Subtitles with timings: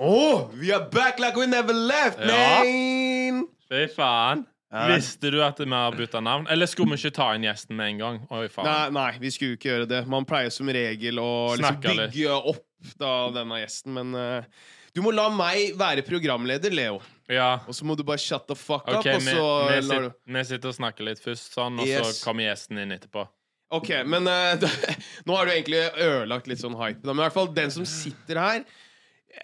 [0.00, 2.64] Oh, we are back like we never left, Ja.
[2.64, 3.46] man!
[3.68, 4.46] Fy faen.
[4.88, 6.46] Visste du at vi har bytta navn?
[6.48, 8.18] Eller skulle vi ikke ta inn gjesten med en gang?
[8.30, 8.48] Oi.
[8.64, 10.02] Nei, nei, vi skulle ikke gjøre det.
[10.08, 12.64] Man pleier som regel å liksom bygge opp
[12.96, 17.00] da, denne gjesten, men uh, du må la meg være programleder, Leo.
[17.28, 17.58] Ja.
[17.68, 20.44] Og så må du bare shut the fuck okay, up, vi, så vi, sit, vi
[20.52, 22.08] sitter og snakker litt først, sånn, og Yes.
[22.08, 23.28] så kommer gjesten inn etterpå.
[23.74, 24.64] OK, men eh,
[25.28, 27.02] nå har du egentlig ødelagt litt sånn hype.
[27.02, 27.12] Da.
[27.12, 28.62] Men i hvert fall den som sitter her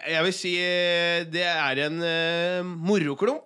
[0.09, 3.45] Jeg vil si eh, det er en uh, moroklump.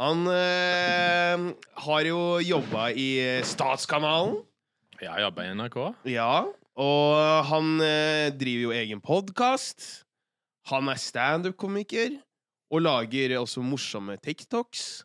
[0.00, 1.42] Han eh,
[1.84, 4.40] har jo jobba i eh, Statskanalen.
[5.02, 5.78] Ja, jeg jobber i NRK.
[6.08, 6.32] Ja,
[6.80, 10.06] og han eh, driver jo egen podkast.
[10.72, 12.16] Han er standup-komiker
[12.72, 15.04] og lager også morsomme TikToks.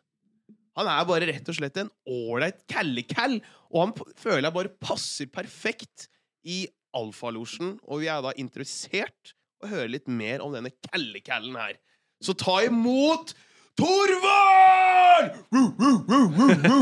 [0.78, 5.26] Han er bare rett og slett en ålreit kallekall, og han føler jeg bare passer
[5.32, 6.08] perfekt
[6.48, 6.62] i
[6.96, 7.76] Alfalosjen.
[7.88, 11.76] Og vi er da interessert å høre litt mer om denne kallekallen her.
[12.24, 13.34] Så ta imot
[13.78, 15.36] Torvald!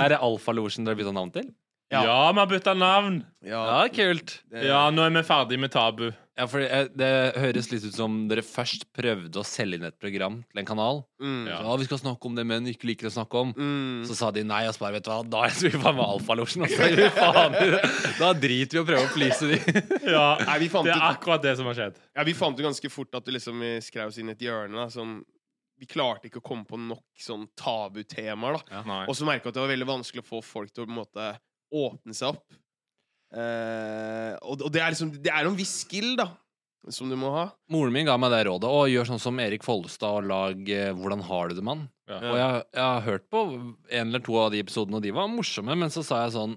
[0.00, 1.46] Er det Alfalosjen dere har bytta navn til?
[1.90, 2.02] Ja.
[2.06, 3.22] Ja, vi har bytta navn!
[3.42, 4.40] Ja, Ja, kult.
[4.50, 6.12] det- Ja, nå er vi ferdig med Tabu.
[6.40, 9.96] Ja, for det, det høres litt ut som dere først prøvde å selge inn et
[10.00, 11.02] program til en kanal.
[11.20, 11.42] Mm.
[11.50, 11.58] Ja.
[11.58, 13.50] Så, ja, vi skal snakke om det menn ikke liker å snakke om.
[13.52, 14.06] Mm.
[14.08, 16.06] Så sa de nei, og så bare, vet du hva, da er vi faen meg
[16.06, 16.64] Alfalosjen.
[16.64, 17.82] og så er vi faen i det.
[18.22, 19.58] Da driter vi i å prøve å please de.
[20.14, 22.00] Ja, Nei, vi fant det er ut akkurat det som har skjedd.
[22.16, 24.46] Ja, vi fant jo ganske fort at vi liksom vi skrev oss inn i et
[24.48, 24.74] hjørne.
[24.80, 25.18] Da, sånn,
[25.80, 28.58] vi klarte ikke å komme på nok sånn tabutemaer.
[28.64, 28.82] da.
[28.88, 29.02] Nei.
[29.08, 30.92] Og så merka jeg at det var veldig vanskelig å få folk til å på
[30.94, 31.28] en måte
[31.70, 32.58] åpne seg opp.
[33.30, 36.26] Eh, og, og det er liksom Det er en viss skill, da,
[36.90, 37.44] som du må ha.
[37.70, 38.70] Moren min ga meg det rådet.
[38.70, 41.84] Å, gjør sånn som Erik Follestad og lag eh, Hvordan har du det, mann?
[42.10, 42.18] Ja.
[42.18, 45.30] Og jeg, jeg har hørt på en eller to av de episodene, og de var
[45.30, 46.56] morsomme, men så sa jeg sånn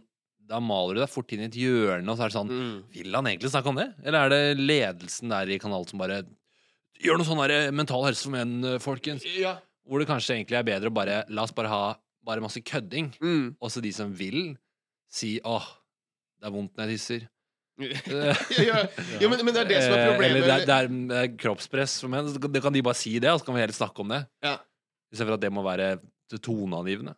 [0.49, 2.79] Da maler du deg fort inn i et hjørne, og så er det sånn Mm.
[2.95, 3.91] Vil han egentlig snakke om det?
[4.03, 6.23] Eller er det ledelsen der i kanalen som bare
[7.03, 9.23] Gjør noe sånn der mental helse for menn, eh, folkens.
[9.38, 9.57] Ja.
[9.83, 11.85] Hvor det kanskje egentlig er bedre å bare La oss bare ha
[12.23, 13.09] bare masse kødding.
[13.19, 13.56] Mm.
[13.59, 14.53] Og så de som vil,
[15.12, 15.66] si åh,
[16.44, 17.24] det er vondt når jeg tisser.
[17.81, 18.81] ja, ja.
[19.24, 20.44] Jo, men, men det er det som er Eh, problemet.
[20.44, 22.30] Eller det er, det, er, det er kroppspress for menn.
[22.54, 24.20] Det kan de bare si det, og så kan vi heller snakke om det.
[24.46, 24.58] Ja.
[25.14, 25.88] Istedenfor at det må være
[26.44, 27.16] toneangivende.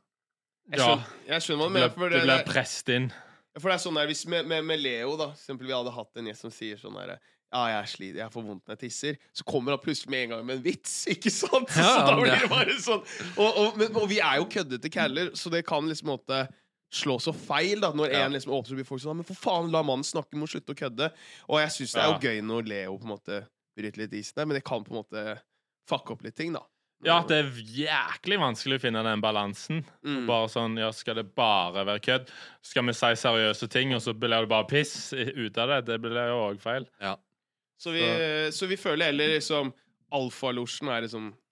[0.72, 0.86] jeg, Ja.
[0.86, 3.12] skjønner, jeg skjønner hva Du det, ble presset inn.
[3.60, 5.92] for det er sånn her, hvis med, med, med Leo, da, for eksempel, vi hadde
[5.96, 7.18] hatt en gjest som sier sånn her
[7.56, 9.18] ja, jeg sliter, jeg får vondt når jeg tisser.
[9.32, 11.70] Så kommer han plutselig med en gang med en vits, ikke sant?
[11.72, 13.04] Så, Ja, da blir det bare sånn.
[13.38, 16.42] Og, og, men, og vi er jo køddete caller, så det kan liksom måtte
[16.96, 18.26] slå så feil da Når Ja.
[18.26, 20.74] en liksom åpner, så blir folk sånn Men for faen, la mannen snakke, må slutte
[20.74, 21.12] å kødde.
[21.50, 22.20] Og jeg syns det er jo Ja.
[22.30, 23.48] gøy når Leo på en måte
[23.78, 25.40] bryter litt isen der, men det kan på en måte
[25.88, 26.62] fucke opp litt ting, da.
[27.04, 29.84] Ja, at det er jæklig vanskelig å finne den balansen.
[30.04, 30.26] Mm.
[30.26, 32.30] Bare sånn, ja, Skal det bare være kødd?
[32.64, 35.86] Skal vi si seriøse ting, og så blir det bare piss ut av det?
[35.86, 36.88] Det blir jo òg feil.
[37.78, 38.02] Så vi,
[38.52, 39.74] så vi føler heller liksom
[40.14, 41.45] Alfalosjen er liksom Ja,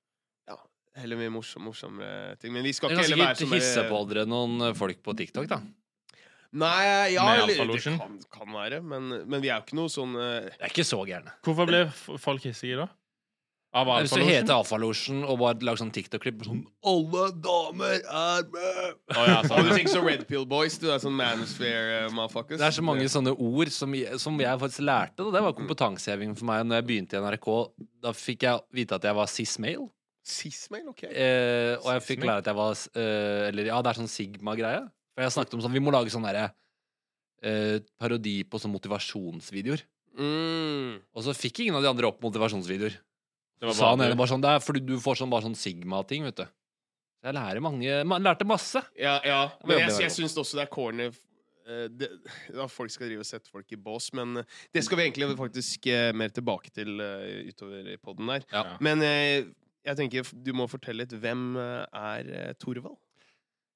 [1.01, 2.53] heller mye morsom, morsommere ting.
[2.53, 5.47] Men vi skal ikke heller være sånn hisse på dere noen eh, folk på TikTok,
[5.51, 5.61] da.
[6.53, 10.11] Nei, ja, eller, det kan, kan være, men, men vi er jo ikke noe sånn
[10.13, 11.33] uh, Det er ikke så gærne.
[11.41, 11.87] Hvorfor ble
[12.21, 12.91] folk hissige da?
[13.73, 18.99] Av Hvis du heter Alfalosjen og bare lager sånn TikTok-klipp sånn Alle damer er med!
[19.15, 22.61] Å, ja, Og du tenker så Red Pill Boys, du er sånn manosphere uh, motherfuckers.
[22.61, 25.25] Det er så mange sånne ord som som jeg faktisk lærte.
[25.25, 27.49] Og det var kompetanseheving for meg når jeg begynte i NRK.
[28.05, 29.89] Da fikk jeg vite at jeg var cis-male.
[30.23, 31.03] Cis-mail, OK.
[31.09, 34.85] Eh, og jeg fikk lære at jeg var eh, Eller ja, det er sånn Sigma-greie.
[35.13, 36.45] For jeg snakket om sånn Vi må lage sånn derre
[37.43, 39.83] eh, parodi på sånn motivasjonsvideoer.
[40.15, 41.01] Mm.
[41.11, 42.95] Og så fikk ingen av de andre opp motivasjonsvideoer.
[42.95, 45.31] Det var bare, sa han bare ene bare sånn Det er fordi du får sånn
[45.33, 46.45] bare sånn Sigma-ting, vet du.
[47.19, 48.81] Så jeg lærer mange Man lærte masse.
[48.99, 49.43] Ja, ja.
[49.67, 52.09] Men jeg, jeg jeg syns også det er corny eh, det,
[52.51, 55.31] at folk skal drive og sette folk i bås, men eh, det skal vi egentlig
[55.39, 58.47] faktisk eh, mer tilbake til utover i poden der.
[58.51, 58.63] Ja.
[58.73, 58.79] Ja.
[58.83, 59.51] Men eh,
[59.83, 61.15] jeg tenker du må fortelle litt.
[61.23, 62.97] Hvem eh, er eh, Torvald?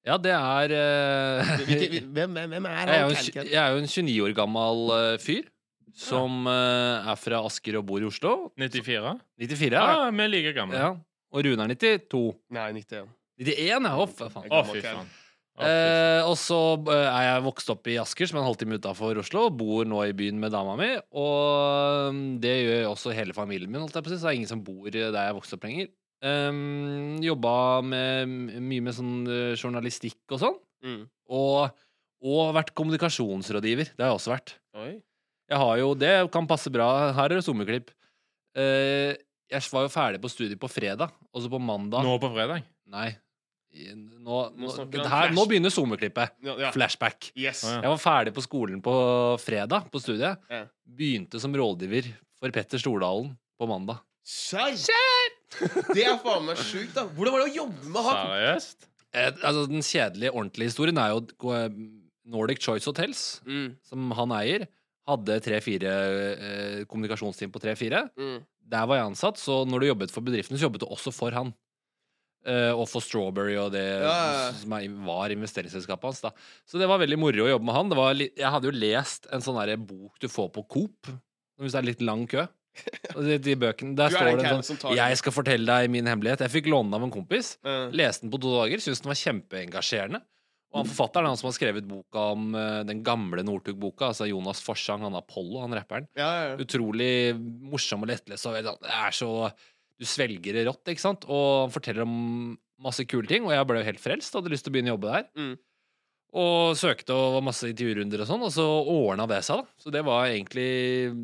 [0.06, 3.48] Ja, det er uh, hvem, hvem, hvem er jeg, jo han?
[3.50, 5.50] jeg er jo en 29 år gammel uh, fyr.
[5.98, 8.52] Som uh, er fra Asker og bor i Oslo.
[8.60, 9.16] 94?
[9.42, 10.10] 94, Ja, ja.
[10.14, 10.78] vi er like gamle.
[10.78, 10.92] ja.
[11.34, 12.20] Og Rune er 92.
[12.56, 13.08] Nei, 91.
[13.42, 13.96] 91, ja.
[13.98, 14.30] Å, faen.
[14.30, 14.54] Å, fy faen.
[14.54, 15.10] Å, fy faen.
[15.58, 16.56] Eh, og så
[16.94, 19.48] er jeg vokst opp i Asker, som er en halvtime utafor Oslo.
[19.48, 20.92] og Bor nå i byen med dama mi.
[21.18, 24.38] Og det gjør også hele familien min, holdt jeg på å si, så det er
[24.38, 25.90] ingen som bor der jeg vokste opp lenger.
[26.18, 27.52] Um, jobba
[27.86, 30.56] med, mye med sånn eh, journalistikk og sånn.
[30.82, 31.04] Mm.
[31.34, 31.84] Og,
[32.26, 33.92] og vært kommunikasjonsrådgiver.
[33.94, 34.56] Det har jeg også vært.
[34.78, 34.96] Oi.
[35.48, 36.88] Jeg har jo, Det kan passe bra.
[37.16, 37.94] Her er det sommerklipp.
[38.58, 39.14] Uh,
[39.48, 42.66] jeg var jo ferdig på studiet på fredag, og så på mandag Nå på fredag?
[42.92, 43.12] Nei.
[43.78, 46.34] Nå, nå, her, nå begynner sommerklippet.
[46.44, 46.70] Ja, ja.
[46.74, 47.30] Flashback.
[47.36, 47.62] Yes.
[47.64, 47.80] Ah, ja.
[47.86, 48.94] Jeg var ferdig på skolen på
[49.44, 50.40] fredag, på studiet.
[50.50, 50.64] Ja.
[50.98, 52.10] Begynte som rådgiver
[52.40, 54.02] for Petter Stordalen på mandag.
[54.26, 55.37] Serr?
[55.94, 57.06] Det er faen meg sjukt, da.
[57.16, 58.18] Hvordan var det å jobbe med han?
[58.32, 58.88] Seriøst?
[59.16, 61.78] Eh, altså, den kjedelige, ordentlige historien er jo eh,
[62.28, 64.66] Nordic Choice Hotels, Mm, som han eier,
[65.08, 65.94] hadde tre-fire
[66.36, 68.04] eh, kommunikasjonsteam på tre-fire.
[68.20, 68.38] mm.
[68.68, 71.32] Der var jeg ansatt, så når du jobbet for bedriften, så jobbet du også for
[71.32, 71.54] han.
[72.44, 74.50] Eh, og for Strawberry og det Ja, ja, ja.
[74.60, 76.20] som er, var investeringsselskapet hans.
[76.20, 76.30] da
[76.68, 77.88] Så det var veldig moro å jobbe med han.
[77.88, 81.08] Det var li jeg hadde jo lest en sånn der bok du får på Coop,
[81.58, 82.44] hvis det er litt lang kø.
[83.28, 86.44] De, de bøkene, Der er står det sånn Jeg skal fortelle deg min hemmelighet.
[86.44, 87.56] Jeg fikk låne den av en kompis.
[87.94, 90.20] Leste den på to dager, syntes den var kjempeengasjerende.
[90.68, 94.60] Og han forfatteren han som har skrevet boka om uh, den gamle Northug-boka, altså Jonas
[94.60, 96.08] Forsang, han Apollo, han rapperen.
[96.18, 96.42] ja, ja.
[96.50, 96.58] ja.
[96.60, 98.50] Utrolig morsom og lettlest.
[98.50, 99.30] Og det er så
[99.98, 101.24] Du svelger det rått, ikke sant?
[101.26, 102.18] Og han forteller om
[102.84, 104.34] masse kule ting, og jeg ble jo helt frelst.
[104.34, 105.24] og Hadde lyst til å begynne å jobbe der.
[105.34, 105.56] Mm.
[106.36, 109.80] Og søkte og var masse intervjurunder og sånn, og så ordna det seg, da.
[109.80, 110.66] Så det var egentlig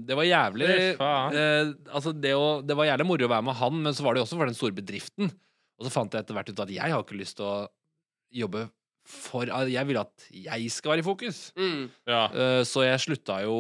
[0.09, 3.83] Det var jævlig eh, Altså, det, å, det var jævlig moro å være med han,
[3.85, 5.29] men så var det jo også for den store bedriften.
[5.77, 7.59] Og så fant jeg etter hvert ut at jeg har ikke lyst til å
[8.35, 8.65] jobbe
[9.05, 11.41] for Jeg vil at jeg skal være i fokus.
[11.61, 11.83] Mm.
[12.09, 12.23] Ja.
[12.33, 13.57] Eh, Så jeg slutta jo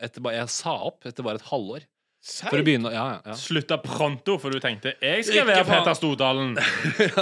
[0.00, 1.84] etter, Jeg sa opp etter bare et halvår.
[2.22, 3.20] For å begynne Ja, ja.
[3.32, 3.34] ja.
[3.34, 5.64] Slutta pronto, for du tenkte 'jeg skal være.
[5.66, 6.54] Peter Stordalen'.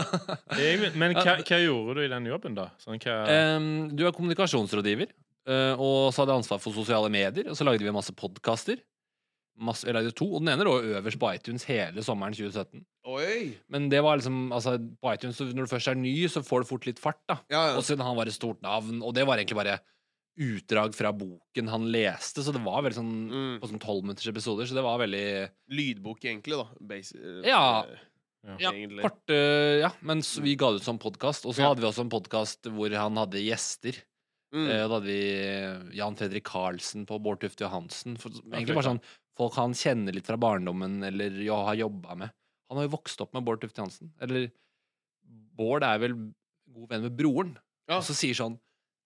[0.61, 2.69] Jeg- Men hva, hva gjorde du i den jobben, da?
[2.83, 5.09] Sånn, hva, Em, du er kommunikasjonsrådgiver,
[5.49, 7.49] eh, og så hadde jeg ansvar for sosiale medier.
[7.49, 8.77] Og så lagde vi masse podkaster.
[9.61, 12.81] Jeg lagde to, og den ene lå øverst på iTunes hele sommeren 2017.
[13.07, 13.57] Oi.
[13.69, 16.67] Men det var liksom altså, På iTunes, når du først er ny, så får du
[16.71, 17.19] fort litt fart.
[17.29, 17.77] da Ja, ja.
[17.77, 19.79] Og siden han var et stort navn, og det var egentlig bare
[20.41, 23.61] utdrag fra boken han leste, så det var veldig sånn Mm.
[23.61, 26.69] på sånn tolvminuttersepisoder, så det var veldig Lydbok, egentlig, da.
[26.81, 27.59] Basi ja.
[27.83, 27.83] Ja.
[27.85, 29.03] eh, Ja, egentlig.
[29.05, 31.45] kort, eh, ja, men vi ga det ut som podkast.
[31.45, 31.69] Og så Ja.
[31.75, 33.95] hadde vi også en podkast hvor han hadde gjester.
[34.53, 34.67] Mm.
[34.69, 38.17] Eh, Da hadde vi Jan Fredrik Karlsen på Bård Tufte Johansen.
[38.19, 39.03] For, egentlig bare sånn
[39.37, 42.31] folk han kjenner litt fra barndommen, eller jo, har jobba med.
[42.71, 44.13] Han har jo vokst opp med Bård Tufte Johansen.
[44.21, 44.51] Eller
[45.57, 46.15] Bård er vel
[46.73, 47.57] god venn med broren.
[47.89, 47.99] Ja.
[47.99, 48.59] Og så sier sånn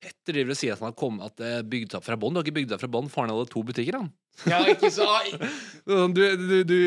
[0.04, 2.36] Petter driver og sier at han har kommet at det er bygd opp fra bånn.
[2.36, 3.08] Du har ikke bygd opp fra bånn.
[3.12, 4.12] Faren hadde to butikker, han.
[4.50, 5.08] Ja, ikke så.
[5.88, 6.78] Sånn, Du, du, du,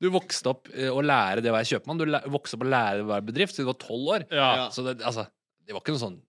[0.00, 2.00] du vokste opp eh, å lære det å være kjøpmann.
[2.00, 4.26] Du vokste opp å lære det å være bedrift siden du var tolv år.
[4.32, 4.68] ja.
[4.72, 5.28] Så det, altså,
[5.66, 6.20] det var ikke noe sånn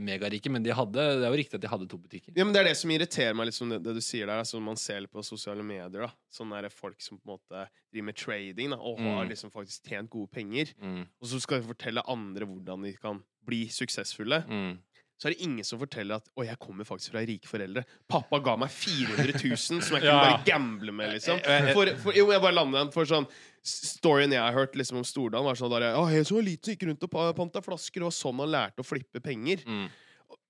[0.00, 2.32] megarike, men de hadde, det er jo riktig at de hadde to butikker.
[2.32, 4.38] Ja, men Det er det som irriterer meg, liksom, det, det du sier der.
[4.40, 6.06] Altså, man ser litt på sosiale medier.
[6.06, 9.30] da Sånne der folk som på en måte driver med trading da og har Mm.
[9.34, 10.72] liksom faktisk tjent gode penger.
[10.80, 14.42] Mm, Og så skal de fortelle andre hvordan de kan bli suksessfulle.
[14.48, 14.78] mm.
[15.18, 17.84] Så er det ingen som forteller at 'Å, jeg kommer faktisk fra rike foreldre'.
[18.08, 20.20] Pappa ga meg 400 000 som jeg kunne Ja.
[20.36, 21.38] bare gamble med, liksom.
[21.42, 22.92] Eh, eh, For, for, jo, jeg bare lander den.
[22.92, 23.26] For sånn
[23.66, 26.84] Storyen jeg har hørt liksom om Stordalen, var sånn der, «Å, Helt så liten gikk
[26.86, 29.64] rundt og panta flasker, og sånn han lærte å flippe penger.
[29.66, 29.88] Mm.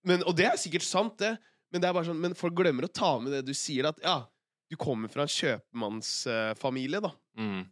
[0.04, 1.38] Men, og det er sikkert sant, det.
[1.72, 3.96] Men, det er bare sånn, men folk glemmer å ta med det du sier, at
[4.02, 4.26] ja,
[4.68, 7.10] du kommer fra en kjøpmannsfamilie, da.
[7.38, 7.66] Mm.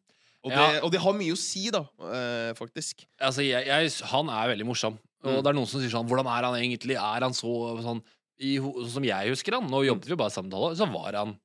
[0.44, 0.80] Og det, Ja.
[0.84, 3.04] og det har mye å si, da, eh, faktisk.
[3.20, 4.98] Altså, jeg, jeg, han er veldig morsom.
[5.24, 5.42] Og Mm.
[5.42, 6.96] det er noen som sier sånn Hvordan er han egentlig?
[7.00, 8.02] Er han så sånn
[8.40, 11.36] i, Sånn som jeg husker han, nå jobbet vi bare sammen et så var han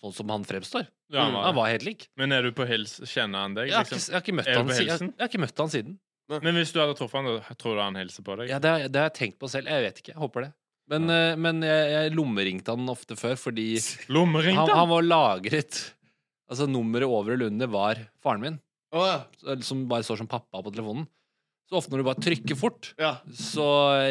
[0.00, 0.86] sånn som han fremstår.
[1.10, 2.08] Ja, han Mm, var Han var helt lik.
[2.16, 3.00] Men er du på hils?
[3.04, 3.68] Kjenner han deg?
[3.68, 3.98] Jeg har Liksom?
[3.98, 4.68] ikke, jeg har ikke møtt han.
[4.68, 5.98] Jeg, jeg har ikke møtt han siden.
[6.28, 8.48] Men hvis du hadde truffet han, tror du han hilser på deg?
[8.50, 9.66] Ja, det, har- det har jeg tenkt på selv.
[9.68, 10.14] Jeg vet ikke.
[10.14, 10.52] Jeg håper det.
[10.88, 13.74] Men, eh, men jeg, jeg lommeringte han ofte før fordi
[14.08, 14.88] Lommeringte han, han?
[14.88, 15.92] var lagret
[16.48, 18.60] Altså, nummeret over eller under var faren min,
[18.94, 19.56] oh, ja.
[19.66, 21.08] som bare står som pappa på telefonen.
[21.66, 23.16] Så ofte når du bare trykker fort, ja.
[23.34, 23.64] så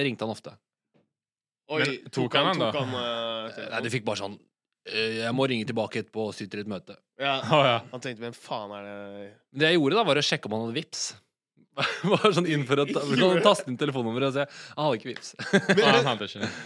[0.03, 0.51] ringte han ofte.
[1.71, 2.67] Oi, Men tok han han, da?
[2.71, 3.83] tok han, eh, Nei, telefonen?
[3.87, 4.35] du fikk bare sånn
[4.85, 6.93] «Eh, Jeg må ringe tilbake etterpå og sitte i et møte.
[7.17, 7.39] ja.
[7.41, 7.79] Ja.
[7.91, 10.51] Han tenkte 'hvem faen er det Men det jeg gjorde, da, var å sjekke om
[10.59, 11.15] han hadde vips.
[12.11, 15.31] Bare sånn inn for å sånn, taste inn telefonnummeret og si 'Jeg hadde ikke vips.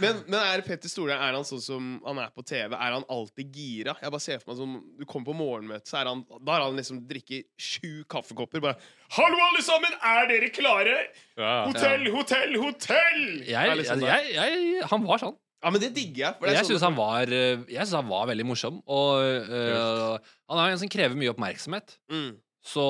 [0.04, 2.75] Men, men, er Petter Stordalen Er han sånn som han er på TV?
[2.78, 3.96] Er han alltid gira?
[4.04, 6.68] Jeg bare ser for meg som Du kommer på morgenmøte, så er han Da har
[6.68, 8.62] han liksom drikker sju kaffekopper.
[8.62, 8.78] Bare
[9.10, 9.94] 'Hallo, alle sammen!
[10.06, 10.98] Er dere klare?
[11.38, 11.66] Ja.
[11.66, 14.36] Hotell, hotell, hotell!' Jeg, liksom jeg, sånn.
[14.36, 15.38] jeg, jeg, han var sånn.
[15.60, 16.36] Ja, men det digger jeg.
[16.38, 18.78] For det er Jeg sånn- syns han, var, eh, han var veldig morsom.
[18.88, 21.98] Og øh, han er en som krever mye oppmerksomhet.
[22.12, 22.38] mm.
[22.70, 22.84] Så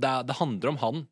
[0.00, 1.02] det, det handler om han.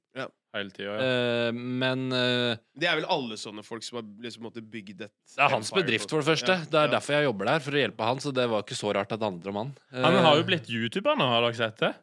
[0.57, 1.07] Hele tida, ja.
[1.49, 5.39] Eh, men eh, Det er vel alle sånne folk som har liksom bygd et det
[5.39, 6.57] er hans empire bedrift, på- for det første.
[6.57, 6.93] Ja, Det er ja.
[6.99, 8.19] derfor jeg jobber der, for å hjelpe han.
[8.25, 10.15] Så det var ikke så rart at andre mann om han.
[10.15, 11.95] Eh, har jo blitt YouTuber nå, har dere sett det?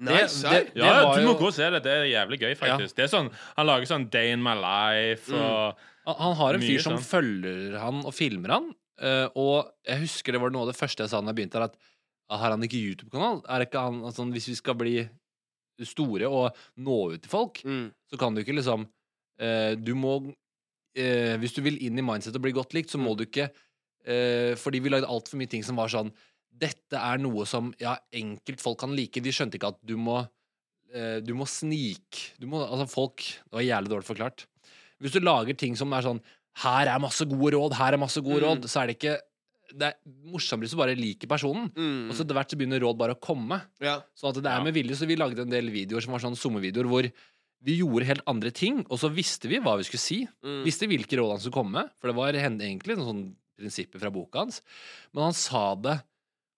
[0.00, 0.64] Nei, det- serr?
[0.64, 1.82] det- Ja, var du må jo- gå og se det.
[1.82, 2.94] Det er jævlig gøy, faktisk.
[2.94, 5.74] Det er sånn, Han lager sånn Day in my life og
[6.06, 7.04] Han, han har en Mye fyr som sånn.
[7.22, 8.74] følger han og filmer han.
[9.00, 11.54] eh, og jeg husker det var noe av det første jeg sa da jeg begynte
[11.54, 11.76] her, at
[12.30, 13.42] ah, har han ikke YouTube-kanal?
[13.48, 15.08] Er ikke han altså, Hvis vi skal bli
[15.86, 17.92] store og nå ut til folk, Mm.
[18.10, 18.86] så kan du ikke liksom
[19.38, 20.34] eh, Du må
[20.96, 23.16] eh, Hvis du vil inn i mindset og bli godt likt, så må Mm.
[23.18, 23.50] du ikke
[24.06, 26.12] eh, Fordi vi lagde altfor mye ting som var sånn
[26.58, 29.20] Dette er noe som ja, enkeltfolk kan like.
[29.22, 30.28] De skjønte ikke at du må
[30.92, 34.46] eh, Du må snike du må, Altså, folk Det var jævlig dårlig forklart.
[35.00, 36.20] Hvis du lager ting som er sånn
[36.64, 38.48] Her er masse gode råd, her er masse gode Mm.
[38.48, 39.20] råd, så er det ikke
[39.68, 39.96] Det er
[40.28, 41.70] morsomt hvis du bare liker personen.
[41.76, 42.08] Mm.
[42.08, 43.60] Og så etter hvert så begynner råd bare å komme.
[43.84, 43.98] ja.
[44.16, 46.38] Sånn at det er med vilje, så vi lagde en del videoer som var sånn
[46.38, 47.10] sommervideoer hvor
[47.66, 50.20] vi gjorde helt andre ting, og så visste vi hva vi skulle si.
[50.46, 50.62] Mm.
[50.66, 54.12] Visste hvilke råd han skulle komme med, for det var egentlig noen sånne prinsipper fra
[54.14, 54.60] boka hans.
[55.10, 55.96] Men han sa det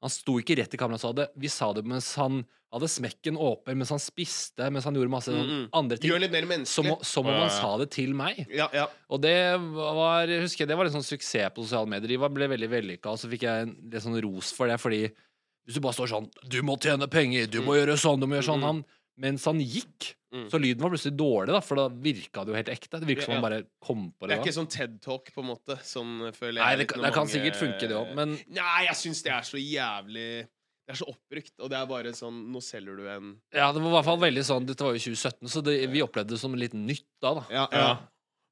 [0.00, 1.28] Han sto ikke rett i kameraet og sa det.
[1.36, 5.32] Vi sa det mens han hadde smekken åpen, mens han spiste, mens han gjorde masse
[5.34, 5.64] Mm, mm.
[5.74, 6.10] andre ting.
[6.12, 7.04] Gjør litt mer menneskelig.
[7.04, 8.46] som om han sa det til meg.
[8.48, 8.86] Ja, ja.
[9.10, 12.08] Og det var husker jeg, det var en sånn suksess på sosiale medier.
[12.14, 15.02] De ble veldig vellykka, og så fikk jeg en litt sånn ros for det, fordi
[15.66, 18.36] hvis du bare står sånn 'Du må tjene penger, du må gjøre sånn, du må
[18.38, 18.66] gjøre sånn' Mm.
[18.70, 18.84] han,
[19.18, 20.44] Mens han gikk, Mm.
[20.48, 23.00] så lyden var plutselig dårlig, da, for da virka det jo helt ekte.
[23.00, 24.30] Det virker som Ja, han bare kom på Det det.
[24.30, 24.44] er da.
[24.44, 25.76] ikke sånn TED-talk, på en måte.
[25.82, 28.84] Sånn føler jeg Nei, det, kan- det kan mange- sikkert funke, det òg, men Nei,
[28.86, 30.46] jeg syns det er så jævlig
[30.86, 33.82] Det er så oppbrukt, og det er bare sånn Nå selger du en ja, det
[33.82, 36.38] var i hvert fall veldig sånn Dette var jo 2017, så det, vi opplevde det
[36.38, 37.44] som litt nytt da, da.
[37.50, 37.78] Ja, ja.
[37.78, 37.98] Ja.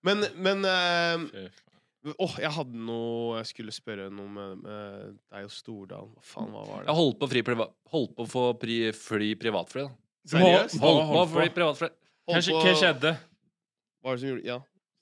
[0.02, 1.50] Men, men eh, faen.
[2.18, 6.10] Åh, jeg hadde noe Jeg skulle spørre noe med, med deg og Stordalen.
[6.14, 6.94] Hva faen, hva var Jeg det?
[6.96, 9.94] holdt på fri holdt på å få pri, fly privatfly, da.
[10.26, 10.78] Seriøst?
[10.80, 11.54] Hva- hold, på å på?
[11.54, 11.88] privatfly.
[12.28, 13.12] Hva på- hva skjedde?
[14.02, 14.58] Hva var det som gjorde Ja.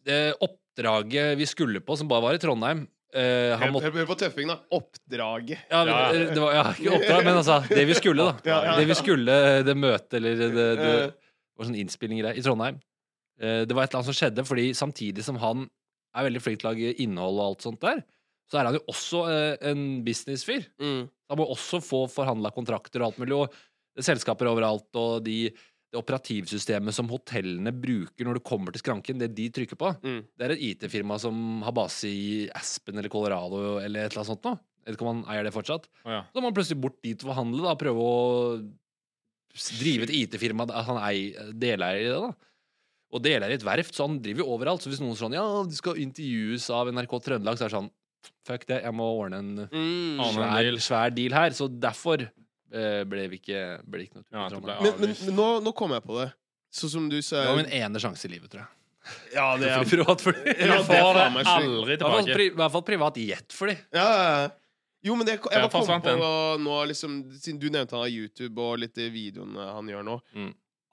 [0.06, 4.16] Det oppdraget vi skulle på, som bare var i Trondheim eh, han måtte hør, på
[4.18, 4.58] tøffing, da.
[4.70, 5.58] Oppdraget.
[5.70, 6.12] Ja, men, Ja.
[6.34, 8.36] det var ja, ikke oppdrag, men altså Det vi skulle, da.
[8.44, 11.10] Ja, ja, Det vi skulle, det møtet eller det, det, det Eh,
[11.56, 12.78] var sånn innspilling i Trondheim.
[13.40, 15.68] Eh, Det var et eller annet som skjedde, fordi samtidig som han
[16.14, 18.04] er veldig flink til å lage innhold og alt sånt der,
[18.50, 20.66] så er han jo også eh, en businessfyr.
[20.78, 21.08] mm.
[21.30, 23.52] Han må også få forhandla kontrakter og alt mulig, og
[24.04, 25.50] selskaper overalt, og de,
[25.92, 30.24] det operativsystemet som hotellene bruker når du kommer til skranken, det de trykker på, Mm.
[30.36, 34.32] det er et IT-firma som har base i Aspen eller Colorado eller et eller annet
[34.34, 34.58] sånt noe.
[34.84, 35.86] Jeg vet ikke om han eier det fortsatt.
[36.04, 36.20] Oh, ja.
[36.32, 38.60] Så må han plutselig bort dit og forhandle, da, prøve å
[39.80, 40.66] drive et IT-firma.
[40.86, 42.32] Han er deleier i det, da.
[43.14, 44.82] Og deleier i et verft, så han driver jo overalt.
[44.84, 47.90] Så hvis noen sånn Ja, du skal intervjues av NRK Trøndelag, så er det sånn
[48.46, 50.18] Fuck det, jeg må ordne en Mm.
[50.34, 51.50] Svær, svær deal her.
[51.54, 52.28] Så derfor
[52.70, 55.72] ble vi ikke, ble ikke noe tur Ja, det ble Men, men, men nå, nå
[55.76, 56.30] kom jeg på det.
[56.74, 58.72] Sånn som du sa Det var min ene sjanse i livet, tror jeg.
[59.36, 60.34] Ja, det er Fly privatfly.
[60.44, 62.46] Ja, det er får det aldri I hvert fall tilbake.
[62.46, 63.76] I hvert fall privat jetfly.
[63.94, 64.54] Ja, ja, ja.
[65.06, 66.30] Jo, men det, jeg Ja, bare kom på
[66.64, 70.16] nå, liksom Siden du nevnte han har YouTube og litt de videoene han gjør nå.
[70.34, 70.50] Mm.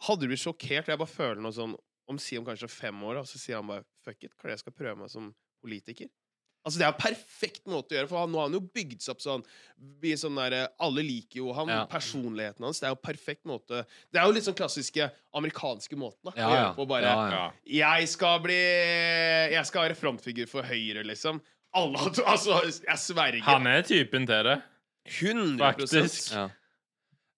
[0.08, 0.92] Hadde du blitt sjokkert?
[0.92, 1.74] Jeg bare føler noe sånn
[2.12, 4.62] om, si om kanskje fem år, og så sier han bare fuck it, kanskje jeg
[4.66, 5.32] skal prøve meg som
[5.64, 6.12] politiker?
[6.66, 9.02] Altså Det er en perfekt måte å gjøre for han, nå har han jo bygd
[9.04, 9.42] seg opp sånn,
[10.00, 11.82] vi sånn der, Alle liker jo han, Ja.
[11.92, 12.80] personligheten hans.
[12.80, 13.82] Det er jo perfekt måte
[14.14, 16.74] Det er jo litt sånn klassiske amerikanske måten da, Ja, å ja.
[16.78, 16.86] på.
[16.88, 17.52] Bare ja, ja.
[17.68, 17.98] Ja.
[17.98, 18.62] jeg skal bli
[19.54, 21.42] Jeg skal være frontfigur for Høyre, liksom.
[21.76, 21.98] Alle
[22.32, 23.42] Altså, jeg sverger.
[23.50, 24.62] Han er typen til det.
[25.20, 26.32] 100 Faktisk.
[26.32, 26.46] Ja.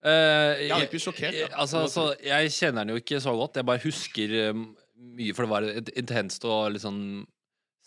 [0.05, 1.55] Uh, Jeg hadde ikke sjokkert, jeg- da.
[1.63, 3.55] Altså, altså, jeg kjenner han jo ikke så godt.
[3.57, 4.75] Jeg bare husker um,
[5.17, 7.25] mye, for det var et intenst og litt sånn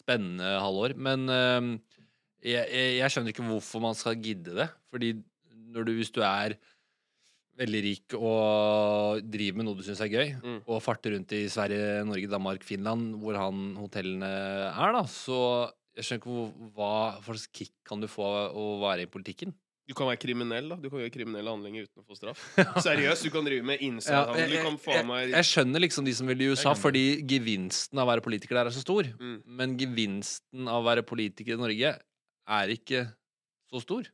[0.08, 0.96] spennende halvår.
[0.96, 1.70] Men um,
[2.40, 4.68] jeg, jeg, jeg skjønner ikke hvorfor man skal gidde det.
[4.88, 5.12] Fordi
[5.68, 6.56] når du, hvis du er
[7.58, 10.58] veldig rik og driver med noe du syns er gøy, Mm.
[10.70, 14.28] og farter rundt i Sverige, Norge, Danmark, Finland, hvor han hotellene
[14.70, 15.40] er, da, så
[15.98, 16.92] jeg skjønner ikke hvor, hva
[17.26, 19.50] slags kick kan du få av å være i politikken.
[19.88, 20.76] Du kan være kriminell, da.
[20.76, 22.42] Du kan gjøre kriminelle handlinger uten å få straff.
[22.86, 24.52] Seriøst, du kan drive med Ja, insiderhandel.
[24.52, 28.24] jeg, jeg, jeg skjønner liksom de som vil i USA, fordi gevinsten av å være
[28.26, 29.08] politiker der er så stor.
[29.16, 29.38] Mm.
[29.60, 31.94] Men gevinsten av å være politiker i Norge
[32.58, 33.06] er ikke
[33.72, 34.10] så stor.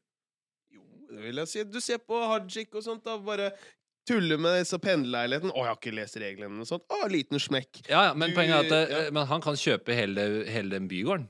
[0.75, 1.65] Jo, det vil jeg si.
[1.75, 3.19] Du ser på Hajik og sånt, da.
[3.19, 3.51] Bare
[4.07, 5.51] tuller med disse pendlerleiligheten.
[5.55, 6.87] Å, jeg har ikke lest reglene og sånt.
[6.93, 7.83] Å, liten smekk.
[7.91, 9.05] Ja, ja, men Du- poenget er at ja.
[9.09, 11.27] eh, Men han kan kjøpe hele, hele den bygården.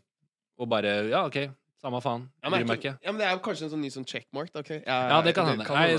[0.61, 1.41] Og bare Ja, OK,
[1.85, 2.25] samme faen.
[2.41, 4.51] Ja, men, bryr ikke, ja, men det er jo kanskje en sånn ny sånn checkmark.
[4.55, 4.81] da, okay?
[4.87, 5.69] Ja, det kan hende.
[5.69, 5.93] Nei,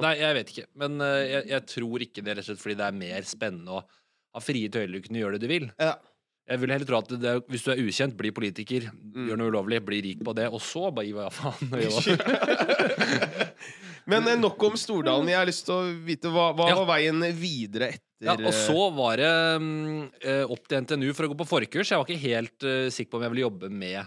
[0.00, 0.66] nei, jeg vet ikke.
[0.80, 3.78] Men uh, jeg, jeg tror ikke det, rett og slett fordi det er mer spennende
[3.78, 3.84] å
[4.36, 5.70] ha frie tøyler og kunne gjøre det du vil.
[5.80, 5.94] Ja.
[6.46, 8.84] Jeg vil heller tro at det, hvis du er ukjent, bli politiker,
[9.16, 9.30] Mm.
[9.30, 11.72] gjør noe ulovlig, bli rik på det, og så bare gi hva faen.
[14.10, 15.30] Men eh, nok om Stordalen.
[15.32, 16.76] Jeg har lyst til å vite hva, hva Ja.
[16.78, 21.26] var veien videre etter Ja, og så var det mm, eh, opp til NTNU for
[21.26, 21.90] å gå på forkurs.
[21.90, 24.06] Jeg var ikke helt uh, sikker på om jeg ville jobbe med eh,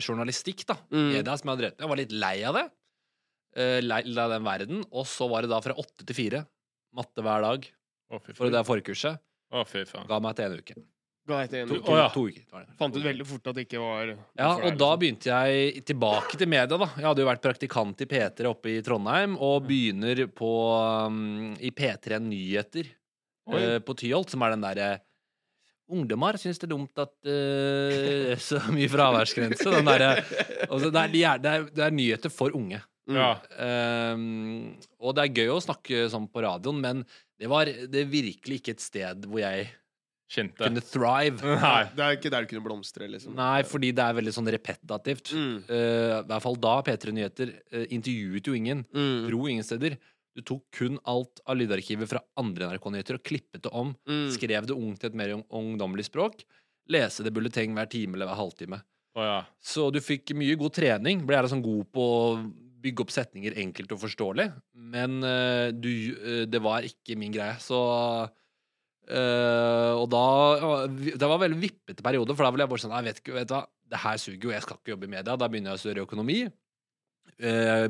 [0.00, 0.66] journalistikk.
[0.68, 1.10] da Mm.
[1.12, 1.84] Media som jeg hadde drevet med.
[1.84, 2.66] Jeg var litt lei av det.
[3.56, 4.84] Eh, lei av den verden.
[4.92, 6.44] Og så var det da fra åtte til fire.
[6.94, 7.66] Matte hver dag
[8.10, 9.20] Å, fy for det der forkurset.
[9.50, 10.06] Å, fy faen.
[10.10, 10.76] Ga meg til en uke.
[11.30, 11.80] Ga jeg til en uke.
[11.84, 12.06] to, oh, ja.
[12.10, 12.44] to uker.
[12.50, 12.74] var det.
[12.78, 15.00] Fant ut veldig fort at det ikke var Ja, og da liksom.
[15.02, 16.88] begynte jeg tilbake til media, da.
[16.96, 20.50] Jeg hadde jo vært praktikant i P3 oppe i Trondheim, og begynner på
[21.06, 24.90] um, i P3 Nyheter eh, på Tyholt, som er den derre
[25.90, 29.66] Ungdommer syns det er dumt at uh, det er så mye fraværsgrense.
[29.74, 30.06] Den der,
[30.68, 32.80] altså, det, er, det, er, det er nyheter for unge.
[33.10, 33.16] Mm.
[33.18, 33.32] Ja.
[34.14, 34.70] Um,
[35.02, 37.04] og det er gøy å snakke sånn på radioen, men
[37.40, 39.68] det var det virkelig ikke et sted hvor jeg
[40.30, 40.62] Kjente.
[40.62, 41.54] kunne thrive.
[41.64, 41.82] Nei.
[41.96, 43.34] Det er ikke der du kunne blomstre, liksom.
[43.38, 45.32] Nei, fordi det er veldig sånn repetativt.
[45.34, 45.56] Mm.
[45.66, 48.84] Uh, I hvert fall da P3 Nyheter uh, intervjuet jo ingen.
[48.94, 49.16] Mm.
[49.26, 49.98] Dro ingen steder.
[50.36, 53.92] Du tok kun alt av lydarkivet fra andre NRK-nyheter og klippet det om.
[54.08, 54.28] Mm.
[54.36, 56.44] Skrev det ung til et mer ung- ungdommelig språk.
[56.90, 58.80] Lese det bulleteng hver time eller hver halvtime.
[59.18, 59.38] Oh, ja.
[59.58, 61.24] Så du fikk mye god trening.
[61.26, 62.26] Ble sånn god på å
[62.80, 64.46] bygge opp setninger enkelt og forståelig.
[64.94, 67.58] Men uh, du, uh, det var ikke min greie.
[67.62, 67.80] Så
[69.10, 70.20] Uh, Og da
[70.86, 73.32] Det var en veldig vippete periode, for da ville jeg bare sånn Jeg vet ikke,
[73.34, 75.34] vet du hva, det her suger jo, jeg skal ikke jobbe i media.
[75.40, 76.36] Da begynner jeg å studere økonomi.
[77.40, 77.88] Uh,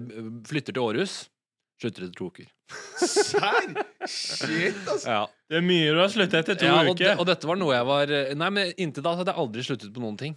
[0.48, 1.14] flytter til Århus.
[1.80, 2.48] Slutter etter to uker.
[3.00, 3.70] Serr?
[4.04, 5.06] Shit, altså.
[5.08, 5.20] Ja.
[5.48, 7.06] Det er mye du har sluttet etter to ja og, uker.
[7.06, 9.94] De, og dette var noe jeg var Nei, men inntil da hadde jeg aldri sluttet
[9.94, 10.36] på noen ting.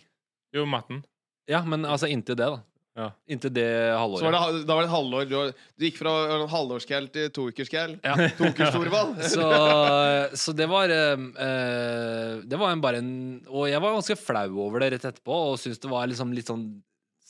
[0.56, 1.02] Jo, matten.
[1.52, 2.62] Ja, men altså inntil det, da.
[2.94, 3.08] Ja.
[3.28, 3.66] Inntil det
[3.98, 4.22] halvåret.
[4.22, 5.26] Så var det, da var det et halvår.
[5.26, 7.96] Du, du gikk fra en halvårscal til toukerscal.
[8.06, 8.30] Ja.
[8.38, 9.20] Toukerstorvald.
[9.34, 9.48] Så,
[10.38, 13.14] så det var eh, eh, Det var en, bare en
[13.50, 16.52] Og jeg var ganske flau over det rett etterpå, og syntes det var liksom litt
[16.52, 16.68] sånn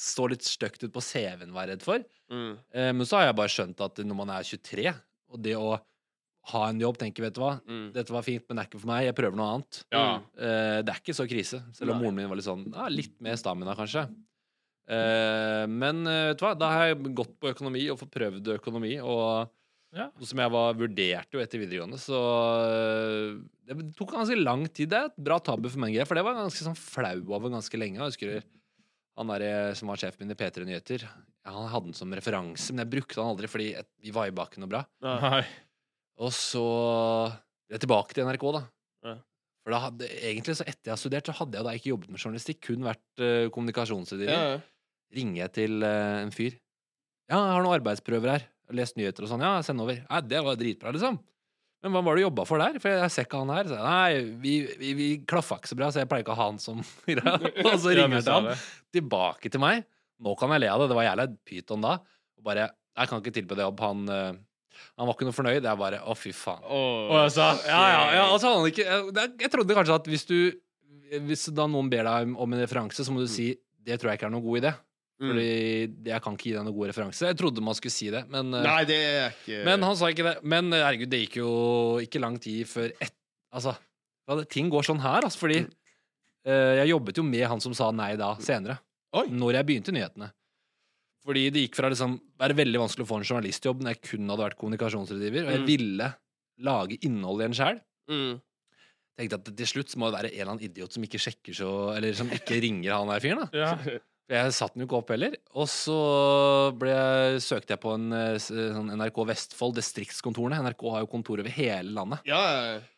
[0.03, 2.03] Så litt stygt ut på CV-en, var jeg redd for.
[2.33, 2.53] Mm.
[2.75, 4.89] Eh, men så har jeg bare skjønt at når man er 23,
[5.31, 5.77] og det å
[6.51, 7.86] ha en jobb tenker vet du hva, Mm.
[7.95, 9.77] dette var fint, men det er ikke for meg, jeg prøver noe annet.
[9.95, 10.03] Ja.
[10.36, 12.03] Eh, det er ikke så krise, selv om Nei.
[12.03, 14.03] moren min var litt sånn ja, litt mer stamina, kanskje.
[14.91, 18.50] Eh, men eh, vet du hva, da har jeg gått på økonomi og fått prøvd
[18.57, 19.48] økonomi, og
[19.95, 20.10] Ja.
[20.25, 22.17] som jeg var vurderte jo etter videregående, så
[22.65, 24.89] eh, det tok ganske lang tid.
[24.89, 27.77] Det er et bra tabu for meg, for det var ganske sånn flau over ganske
[27.79, 28.01] lenge.
[28.01, 28.43] Jeg husker
[29.17, 31.03] han der eh, som var sjefen min i P3 Nyheter.
[31.43, 34.46] Ja, han hadde den som referanse, men jeg brukte han aldri fordi jeg- vi viba
[34.48, 34.84] ikke noe bra.
[35.03, 35.43] Nei.
[36.24, 36.63] Og så
[37.70, 38.62] jeg er tilbake til NRK, da.
[39.08, 39.15] Nei.
[39.63, 42.10] For da hadde, egentlig så etter jeg har studert, så hadde jeg da ikke jobbet
[42.12, 44.34] med journalistikk, kun vært uh, kommunikasjonsrådgiver.
[44.34, 44.62] Ja, ja.
[45.15, 46.58] Ringer jeg til uh, en fyr.
[47.32, 48.47] Ja, jeg har noen arbeidsprøver her.
[48.76, 49.43] Lest nyheter og sånn.
[49.45, 49.99] Ja, send over.
[50.04, 51.19] Ja, det var dritbra, liksom.
[51.84, 52.78] Men hva var det du jobba for der?
[52.80, 53.67] For jeg, ser ikke han her.
[53.67, 56.46] Så, Nei, vi, vi, vi klaffa ikke så bra, så jeg pleier ikke å ha
[56.48, 56.80] han som.
[57.67, 58.54] Og så Ja, ringer sa han
[58.96, 59.84] tilbake til meg.
[60.24, 60.88] Nå kan jeg le av det.
[60.93, 61.98] Det var jævla pyton da.
[62.39, 63.84] Og bare Jeg kan ikke tilby deg jobb.
[63.84, 64.39] Han, eh,
[64.96, 65.60] han var ikke noe fornøyd.
[65.67, 66.63] Jeg bare Å, fy faen.
[66.69, 70.08] Oh, Og jeg sa Ja, ja, ja, altså han ikke jeg, jeg trodde kanskje at
[70.13, 70.38] hvis du
[71.28, 73.52] Hvis da noen ber deg om en referanse, så må du si
[73.84, 74.72] Det tror jeg ikke er noen god idé.
[75.23, 75.29] Mm.
[75.31, 77.25] Fordi det- jeg kan ikke gi deg noen god referanse.
[77.29, 80.09] Jeg trodde man skulle si det, men, eh, Nei, det er ikke men han sa
[80.12, 80.36] ikke det.
[80.43, 81.51] Men eh, herregud, det gikk jo
[82.03, 83.13] ikke lang tid før ett
[83.53, 83.75] Altså,
[84.49, 88.15] ting går sånn her, altså, fordi uh, jeg jobbet jo med han som sa nei
[88.17, 88.79] da, senere.
[89.13, 89.27] Oi.
[89.29, 90.31] Når jeg begynte nyhetene.
[91.23, 94.27] Fordi det gikk fra liksom være veldig vanskelig å få en journalistjobb når jeg kun
[94.33, 95.67] hadde vært kommunikasjonsrådgiver, og jeg Mm.
[95.69, 96.09] ville
[96.59, 97.79] lage innhold i en sjæl.
[98.09, 98.41] mm.
[99.19, 101.95] Tenkte at til slutt må det være en eller annen idiot som ikke sjekker så
[101.95, 103.49] Eller som ikke ringer han der fyren, da.
[103.53, 103.77] Ja.
[104.34, 105.36] Jeg satte den jo ikke opp heller.
[105.62, 105.98] Og så
[106.80, 106.93] ble,
[107.43, 110.62] søkte jeg på en eh, sånn NRK Vestfold, distriktskontorene.
[110.65, 112.26] NRK har jo kontor over hele landet.
[112.30, 112.89] Ja, og det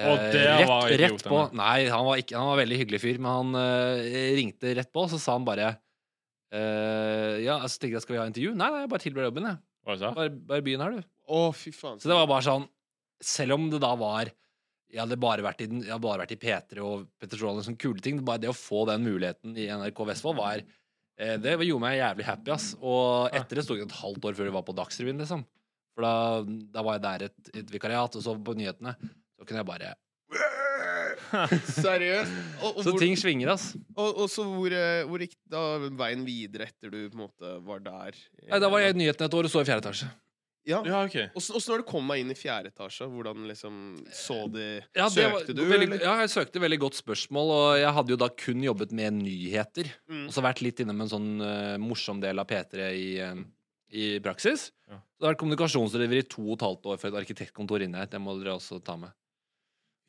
[0.00, 1.38] Eh, Og det rett, var rett på.
[1.58, 5.02] Nei, han var, ikke, han var veldig hyggelig fyr, men han eh, ringte rett på,
[5.02, 5.64] og så sa han bare
[6.54, 8.52] eh, Ja, så tenkte jeg skal vi ha intervju?
[8.54, 9.60] Nei, nei, jeg bare tilbyr jobben, jeg.
[9.86, 11.08] Hva sa Bare, bare byen her, du.
[11.26, 11.98] Å, fy faen.
[12.02, 12.66] Så det var bare sånn
[13.24, 16.40] Selv om det da var Jeg hadde bare vært i, den, jeg bare vært i
[16.42, 18.22] P3 og Petter og sånne kule ting.
[18.26, 20.70] Bare det å få den muligheten i NRK Vestfold var eh,
[21.20, 22.70] Det gjorde meg jævlig happy, ass.
[22.80, 25.42] Og etter det sto det et halvt år før vi var på Dagsrevyen, liksom.
[25.96, 26.12] For da,
[26.72, 28.94] da var jeg der et, et vikariat, og så på nyhetene.
[29.36, 29.92] Så kunne jeg bare
[31.84, 32.32] Seriøst?
[32.62, 33.70] Og, og, Så hvor, ting svinger, ass.
[33.94, 35.62] og, og så hvor, eh, hvor gikk da
[36.00, 38.18] veien videre etter du på en måte var der?
[38.48, 40.10] Nei, da var jeg i nyhetene et år og så i fjerde etasje.
[40.68, 40.82] Ja.
[40.84, 41.16] Ja, OK.
[41.34, 43.06] Åssen var det å komme deg inn i fjerde etasje?
[43.08, 43.76] Hvordan liksom
[44.12, 46.02] så de Ja, det var- Søkte du, veldig, eller?
[46.04, 49.88] Ja, jeg søkte veldig godt spørsmål, og jeg hadde jo da kun jobbet med nyheter.
[50.10, 50.26] Mm.
[50.26, 53.40] Og så vært litt innom en sånn uh, morsom del av P3 i, uh,
[53.90, 54.70] i praksis.
[54.88, 55.00] Ja.
[55.18, 58.06] Så har vært kommunikasjonsdriver i to og et halvt år for et arkitektkontor inne her.
[58.06, 59.10] Det må dere også ta med.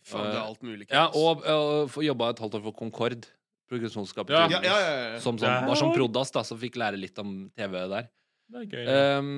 [0.04, 0.88] Faen, det er alt mulig.
[0.90, 1.48] Ja, Kenneth.
[1.48, 3.28] og, og jobba et halvt år for Concord.
[3.72, 4.48] Produksjonsselskapet Ja.
[4.50, 5.20] ja, ja, ja, ja.
[5.24, 8.10] Som, som var som Prodas, da, som fikk lære litt om TV der.
[8.52, 8.92] Det er gøy.
[9.20, 9.32] Um,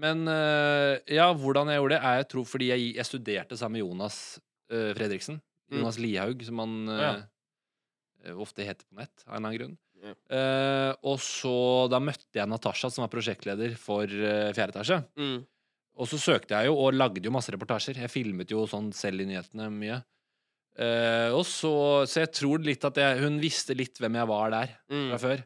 [0.00, 3.78] men uh, ja, hvordan jeg gjorde det, er jeg tror fordi jeg, jeg studerte sammen
[3.80, 4.18] med Jonas
[4.70, 5.40] uh, Fredriksen.
[5.70, 5.78] Mm.
[5.80, 7.12] Jonas Lihaug, som han uh, Ja.
[8.30, 9.78] uh, ofte heter på nett, av en eller annen grunn.
[10.00, 10.14] Ja.
[10.32, 11.54] Uh, og så
[11.92, 15.00] da møtte jeg Natasha, som var prosjektleder for uh, Fjerde etasje.
[15.20, 15.42] Mm.
[16.00, 17.98] Og så søkte jeg jo, og lagde jo masse reportasjer.
[18.00, 19.98] Jeg filmet jo sånn selv i nyhetene mye.
[20.80, 21.72] Uh, og så,
[22.08, 25.08] så jeg tror litt at jeg, hun visste litt hvem jeg var der Mm.
[25.10, 25.42] fra før.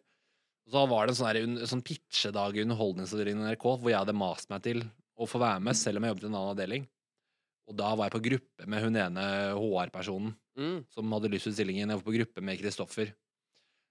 [0.70, 4.14] Så var det en sånn, un- sånn pitchedag i Underholdningsavdelingen i NRK hvor jeg hadde
[4.16, 4.80] mast meg til
[5.20, 6.86] å få være med, selv om jeg jobbet i en annen avdeling.
[7.68, 10.84] Og da var jeg på gruppe med hun ene HR-personen Mm.
[10.88, 11.88] som hadde lyst ut stillingen.
[11.90, 13.08] Jeg var på gruppe med Kristoffer.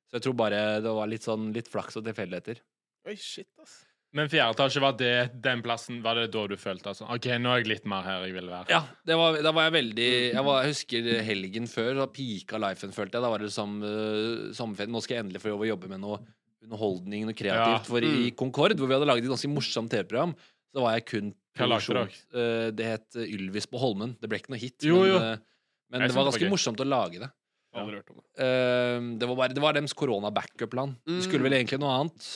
[0.07, 2.62] Så jeg tror bare det var litt sånn litt flaks og tilfeldigheter.
[3.05, 3.81] Oi, shit, ass.
[4.13, 7.25] Men fjerde etasje, var det den plassen Var det da du følte at sånn OK,
[7.41, 8.69] nå er jeg litt mer her jeg vil være?
[8.69, 12.59] Ja, det var, da var jeg veldig jeg, var, jeg husker helgen før, da pika
[12.62, 13.25] lifen, følte jeg.
[13.25, 14.93] Da var det liksom uh, sommerferie.
[14.93, 16.21] Nå skal jeg endelig få jobbe med noe
[16.63, 17.84] underholdning, noe kreativt.
[17.84, 17.88] Ja.
[17.88, 20.34] For i Concord, hvor vi hadde laget et ganske morsomt TV-program,
[20.73, 24.15] så var jeg kun produksjon- uh, det het uh, Ylvis på Holmen.
[24.19, 25.17] Det ble ikke noe hit, Jo, men, jo.
[25.19, 25.38] uh,
[25.93, 27.30] men det var var det var ganske morsomt å lage det.
[27.73, 28.26] Aldri hørt om det.
[28.38, 30.95] Uh, det var bare Det var deres korona-backup-plan.
[31.06, 31.49] Det skulle Mm.
[31.49, 32.28] vel egentlig noe annet,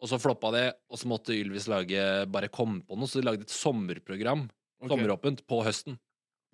[0.00, 3.26] og så floppa det, og så måtte Ylvis lage bare komme på noe, så de
[3.26, 4.48] lagde et sommerprogram,
[4.82, 4.88] Okay.
[4.96, 5.98] sommeråpent, på høsten.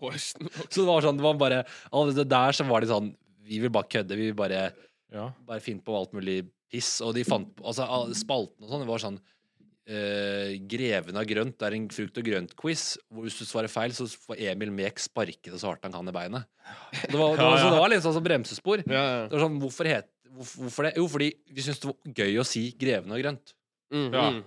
[0.01, 0.49] På høsten.
[0.73, 1.61] Så det var sånn, det var bare
[1.93, 3.15] Allerede der så var de sånn
[3.47, 4.73] Vi vil bare kødde, vi vil bare,
[5.13, 5.31] Ja.
[5.47, 7.01] bare finne på alt mulig piss.
[7.07, 7.87] Og de fant på Altså,
[8.19, 12.27] spalten og sånn, det var sånn uh, Greven av grønt det er en frukt- og
[12.27, 12.85] grønt-quiz.
[13.11, 16.15] Hvor hvis du svarer feil, så får Emil Mek Sparket så hardt han kan i
[16.17, 16.49] beinet.
[17.07, 17.71] Og Det var, det var, Ja, så ja.
[17.77, 18.83] det var litt sånn som bremsespor.
[18.87, 19.23] Ja, ja.
[19.31, 20.93] Det var sånn, hvorfor, het, hvorfor, hvorfor det?
[20.99, 23.55] Jo, fordi vi syntes det var gøy å si Greven av grønt.
[23.95, 24.27] Mm, Ja.
[24.35, 24.45] mm.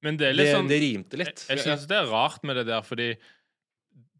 [0.00, 1.42] Men det er Det, litt sånn det rimte litt.
[1.44, 3.10] Jeg, jeg syns det er rart med det der, fordi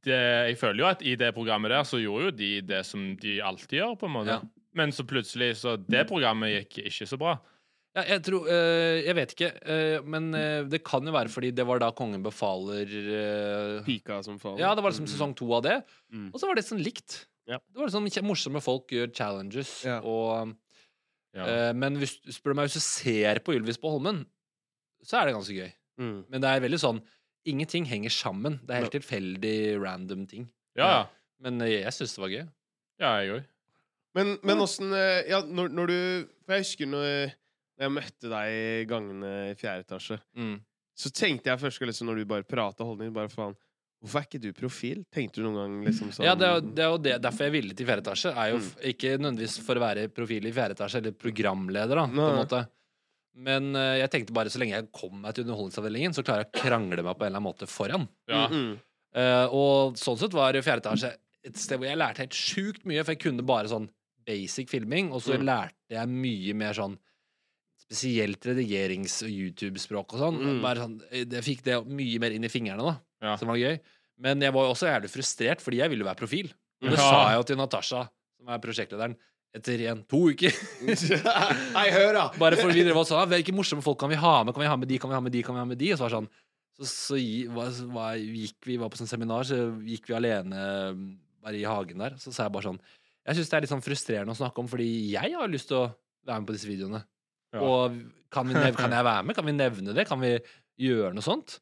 [0.04, 0.18] det,
[0.50, 3.38] jeg føler jo at i det programmet der så gjorde jo de det som de
[3.44, 4.36] alltid gjør, på en måte.
[4.36, 4.59] Ja.
[4.76, 7.38] Men så plutselig så Det programmet gikk ikke så bra.
[7.96, 11.50] Ja, jeg tror eh, Jeg vet ikke, eh, men eh, det kan jo være fordi
[11.50, 12.86] det var da Kongen befaler
[13.86, 14.62] Pika som faller.
[14.62, 15.80] Ja, det var liksom sesong to av det.
[16.14, 16.28] Mm.
[16.30, 17.24] Og så var det sånn likt.
[17.50, 17.58] Ja.
[17.58, 19.80] Det var sånn morsomme folk gjør challenges.
[19.84, 20.00] Ja.
[20.06, 20.56] Og,
[21.34, 21.44] Ja.
[21.46, 24.24] eh, men hvis, spør du meg, hvis du ser på Ylvis på Holmen,
[25.06, 25.70] så er det ganske gøy.
[26.00, 26.24] Mm.
[26.28, 27.02] Men det er veldig sånn
[27.48, 28.58] Ingenting henger sammen.
[28.66, 30.50] Det er helt tilfeldig, random ting.
[30.76, 31.06] ja, ja.
[31.40, 32.42] Men jeg syns det var gøy.
[33.00, 33.44] ja jeg òg.
[34.14, 35.98] Men, men åssen eh, Ja, når, når du
[36.46, 37.34] For jeg husker når,
[37.80, 40.56] jeg møtte deg i gangene i fjerde etasje, Mm.
[40.98, 43.54] så tenkte jeg først liksom, når du bare prata holdning bare faen
[44.00, 45.04] Hvorfor er ikke du profil?
[45.12, 47.44] Tenkte du noen gang liksom sånn Ja, det er, jo- det er jo det, derfor
[47.46, 48.30] jeg ville til fjerde etasje.
[48.34, 48.68] Er jo Mm.
[48.94, 52.62] ikke nødvendigvis for å være profil i fjerde etasje, eller programleder, da, på en måte.
[53.40, 56.50] Men uh, jeg tenkte bare så lenge jeg kom meg til Underholdningsavdelingen, så klarer jeg
[56.50, 58.08] å krangle meg på en eller annen måte foran.
[58.28, 58.46] Ja.
[58.48, 58.80] Mm, -hmm.
[59.20, 61.12] uh, og sånn sett var fjerde etasje
[61.44, 63.88] et sted hvor jeg lærte helt sjukt mye, for jeg kunne bare sånn
[64.30, 65.46] basic filming, og så Mm.
[65.50, 66.96] lærte jeg mye mer sånn
[67.80, 70.36] spesielt redigerings- og YouTube-språk og sånn.
[70.38, 70.60] Mm.
[70.78, 70.96] Sånn.
[71.10, 73.36] Jeg fikk det mye mer inn i fingrene, da, Ja.
[73.36, 73.80] som var gøy.
[74.20, 76.52] Men jeg var også jævlig frustrert, fordi jeg ville være profil.
[76.82, 77.10] Og det Ja.
[77.10, 79.16] sa jeg jo til Natasha, som er prosjektlederen,
[79.54, 80.52] etter igjen to uker.
[81.74, 82.28] Nei, hør, da!
[82.38, 84.54] Bare for vi drev og sa hvilke morsomme folk kan vi ha med?
[84.54, 85.90] Kan vi ha med de, kan vi ha med de, kan vi ha med de?
[85.92, 86.28] Og så var det sånn
[86.80, 91.58] Så, så var, var, gikk vi var på sånn seminar, så gikk vi alene bare
[91.58, 92.10] i hagen der.
[92.16, 92.78] Så sa jeg bare sånn
[93.28, 95.82] Jeg syns det er litt sånn frustrerende å snakke om, fordi jeg har lyst til
[95.82, 95.88] å
[96.26, 97.02] være med på disse videoene.
[97.54, 97.64] Ja.
[97.66, 97.98] Og
[98.32, 99.36] kan, vi nev kan jeg være med?
[99.36, 100.06] Kan vi nevne det?
[100.08, 100.36] Kan vi
[100.80, 101.58] gjøre noe sånt?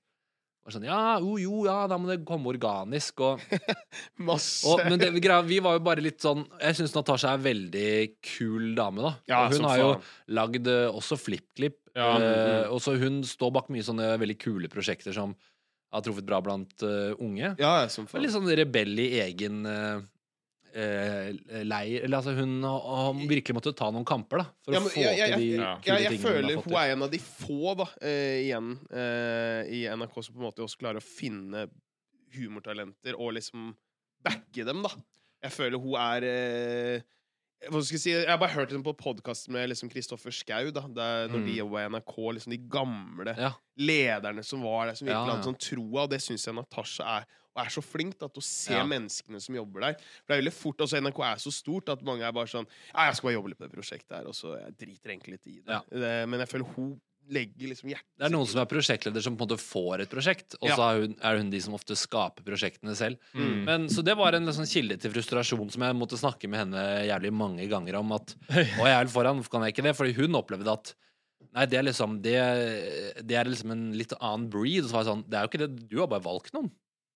[0.68, 3.22] Og sånn, ja, jo, jo, ja, da må det komme organisk.
[3.24, 3.40] Og,
[4.28, 4.68] Masse.
[4.68, 5.08] og, men det,
[5.48, 7.92] vi var jo bare litt sånn Jeg syns Natasha er en veldig
[8.34, 9.12] kul dame, da.
[9.32, 9.92] Ja, og hun har jo
[10.36, 11.80] lagd eh, også FlippKlipp.
[11.96, 12.10] Ja.
[12.20, 15.32] eh, og så hun står bak mye sånne veldig kule prosjekter som
[15.88, 17.54] har truffet bra blant uh, unge.
[17.56, 18.20] Ja, som faen.
[18.20, 20.02] Litt sånn rebell i egen eh,
[20.78, 22.04] leir.
[22.06, 24.46] Eller altså, hun har, virkelig måttet ta noen kamper, da.
[24.64, 25.74] For Ja, å få jeg, jeg, til de Ja.
[25.82, 28.38] kule jeg, jeg tingene hun føler fått hun er en av de få da, eh,
[28.46, 31.66] igjen eh, i NRK som på en måte også klarer å finne
[32.36, 33.70] humortalenter og liksom
[34.24, 34.90] backe dem, da.
[35.44, 37.06] Jeg føler hun er eh,
[37.62, 38.10] jeg si?
[38.12, 40.70] Jeg har bare hørt den på podkast med liksom Kristoffer Schau.
[40.70, 41.58] Da, der, når de Mm.
[41.58, 42.14] jobba i NRK.
[42.34, 43.52] Liksom de gamle Ja.
[43.78, 46.02] lederne som var der, som virkelig Ja, hadde sånn troa.
[46.04, 47.26] Og det syns jeg Natasha er.
[47.56, 48.84] Og er så flink da, til å se Ja.
[48.84, 49.94] menneskene som jobber der.
[49.94, 52.66] For det er veldig fort, altså NRK er så stort at mange er bare sånn
[52.94, 55.32] Ja, jeg skal bare jobbe litt på det prosjektet her, og så jeg driter egentlig
[55.32, 55.82] litt i det.
[55.90, 57.00] Det men jeg føler hun
[57.32, 60.12] legger liksom hjertet Det er noen som er prosjektleder som på en måte får et
[60.12, 60.76] prosjekt, og Ja.
[60.78, 63.18] så er hun, er hun de som ofte skaper prosjektene selv.
[63.34, 63.64] Mm.
[63.68, 66.86] Men, så det var en liksom kilde til frustrasjon som jeg måtte snakke med henne
[67.08, 68.12] jævlig mange ganger om.
[68.16, 68.34] At
[68.80, 69.96] Og jeg er vel foran, hvorfor kan jeg ikke det?
[69.98, 70.94] Fordi hun opplevde at
[71.54, 72.34] Nei, det er liksom Det,
[73.24, 74.84] det er liksom en litt annen breed.
[74.84, 75.88] Og så var jeg sånn Det er jo ikke det.
[75.88, 76.68] Du har bare valgt noen.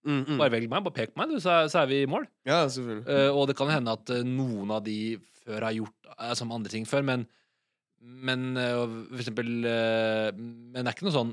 [0.07, 0.39] Mm, mm.
[0.41, 0.83] Bare velg meg.
[0.87, 2.25] Bare pek på meg, du, så så er vi i mål.
[2.49, 3.05] Ja, selvfølgelig.
[3.07, 4.97] uh, og det kan hende at uh, noen av de
[5.45, 7.27] før har gjort uh, som andre ting før, men
[8.03, 8.75] Men eh,
[9.13, 11.31] for eksempel eh, Men det er ikke noe sånn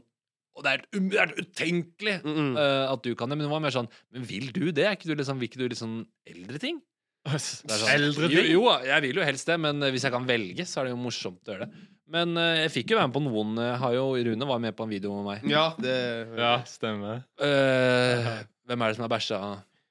[0.58, 2.52] Og det er, um, det er utenkelig Mm, mm.
[2.60, 3.40] Uh, at du kan det.
[3.40, 4.86] Men det var mer sånn Men vil du det?
[4.86, 6.82] Er ikke du liksom, vil ikke du litt sånn eldre ting?
[7.30, 8.48] Sånn, Eldre ting?
[8.48, 11.02] jo, jeg vil jo helst det, men hvis jeg kan velge, så er det jo
[11.04, 11.82] morsomt å gjøre det.
[12.16, 14.88] Men uh, jeg fikk jo være med på noen har jo, Rune var med på
[14.88, 15.44] en video med meg.
[15.52, 15.98] Ja, det
[16.40, 17.26] Ja, stemmer.
[17.44, 18.32] Eh,
[18.66, 19.42] hvem er det som har bæsja?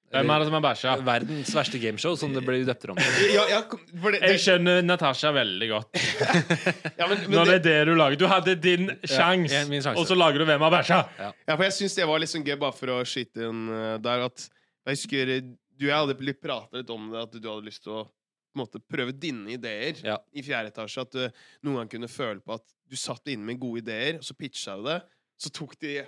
[0.09, 0.93] Hvem er det som er bæsja?
[1.05, 5.33] Verdens verste gameshow, som det blir døpt om ja, ja, for det, Jeg skjønner Natasha
[5.37, 6.01] veldig godt.
[7.01, 8.17] ja, men, men Når det det, er det du lager.
[8.23, 9.93] Du hadde din sjans, ja, sjanse.
[10.01, 11.01] og så lager du Hvem har bæsja?
[11.21, 13.97] ja, for jeg syns det var litt sånn gøy, bare for å skyte inn eh,
[14.05, 14.47] der, at
[14.89, 15.35] Jeg husker
[15.79, 18.07] du og jeg hadde blitt pratet litt om det, at du hadde lyst til å
[18.09, 20.17] på en måte, prøve dine ideer Ja.
[20.35, 21.05] i fjerde etasje.
[21.05, 21.21] At du
[21.69, 24.75] noen gang kunne føle på at du satt inne med gode ideer, og så pitcha
[24.81, 24.97] du det.
[25.39, 25.99] Så tok de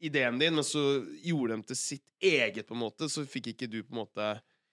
[0.00, 0.82] ideen din, men så
[1.24, 3.08] gjorde de til sitt eget, på en måte.
[3.12, 4.30] Så fikk ikke du på en måte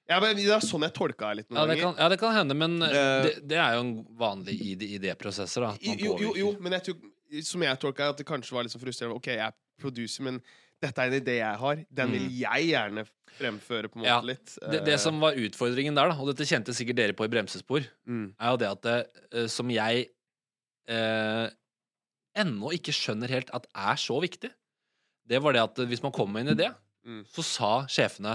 [0.07, 1.83] ja, men Det er sånn jeg tolka det litt noen Ja, det ganger.
[1.83, 4.55] kan, ja, det kan hende, men uh, det, det er jo en vanlig
[4.95, 5.65] idéprosesser.
[5.83, 7.09] Jo, jo, jo, men jeg tror,
[7.43, 9.19] som jeg tolka at det kanskje var litt sånn frustrerende.
[9.19, 10.39] OK, jeg er producer, men
[10.83, 11.83] dette er en idé jeg har.
[11.99, 13.03] Den vil jeg gjerne
[13.37, 14.19] fremføre, på en måte, Ja.
[14.25, 14.55] litt.
[14.61, 17.85] Det, det som var utfordringen der, da, og dette kjente sikkert dere på i bremsespor,
[18.07, 18.27] mm.
[18.39, 18.97] er jo det at det,
[19.33, 20.07] eh, som jeg
[20.87, 21.47] eh,
[22.37, 24.53] ennå ikke skjønner helt at er så viktig,
[25.27, 26.73] det var det at eh, hvis man kom med en idé,
[27.07, 27.21] Mm.
[27.31, 28.33] så sa sjefene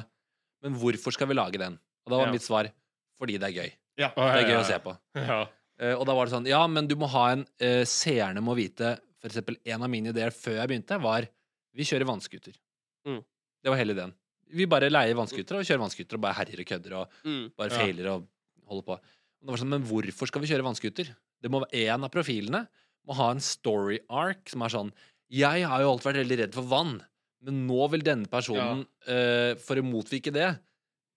[0.62, 1.74] Men hvorfor skal vi lage den?
[2.06, 2.32] Og da var Ja.
[2.32, 2.70] mitt svar
[3.20, 3.72] fordi det er gøy.
[3.98, 4.08] Ja.
[4.16, 4.94] Det er gøy å se på.
[5.16, 5.46] Ja.
[5.82, 8.54] Uh, og da var det sånn Ja, men du må ha en uh, Seerne må
[8.56, 11.26] vite For eksempel en av mine ideer før jeg begynte, var
[11.74, 12.54] Vi kjører vannskuter.
[13.06, 13.20] Mm.
[13.62, 14.14] Det var hele ideen.
[14.52, 17.52] Vi bare leier vannskutere og kjører vannskutere og bare herjer og kødder og Mm.
[17.56, 18.26] bare feiler og
[18.68, 18.92] holder på.
[18.92, 21.14] Og det var sånn, Men hvorfor skal vi kjøre vannskuter?
[21.42, 22.68] Det må være En av profilene
[23.06, 24.92] må ha en story arc som er sånn
[25.32, 26.98] Jeg har jo alltid vært veldig redd for vann,
[27.46, 30.50] men nå vil denne personen, eh, for å motvike det,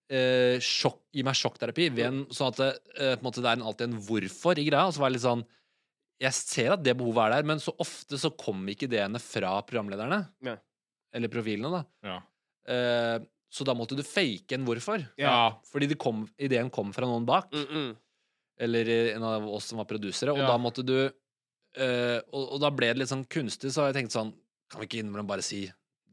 [0.10, 1.90] eh, sjokk, gi meg sjokkterapi.
[1.94, 4.58] Ved en, sånn at det, eh, på en måte, det er en, alltid en hvorfor
[4.58, 4.88] i greia.
[4.88, 5.46] Og så var det litt sånn
[6.18, 9.62] Jeg ser at det behovet er der, men så ofte så kommer ikke ideene fra
[9.68, 10.30] programlederne.
[10.48, 10.56] Ja.
[11.14, 11.82] Eller profilene, da.
[12.08, 12.22] Ja.
[12.72, 13.20] Eh,
[13.52, 15.04] så da måtte du fake en hvorfor.
[15.20, 15.58] Ja.
[15.68, 17.52] Fordi det kom, ideen kom fra noen bak.
[17.52, 17.98] Mm, mm.
[18.64, 20.32] Eller eh, en av oss som var produsere.
[20.32, 20.48] Og Ja.
[20.48, 21.12] da måtte du
[21.78, 24.34] eh, og, og da ble det litt sånn kunstig, så har jeg tenkt sånn
[24.72, 25.66] Kan vi ikke innimellom bare si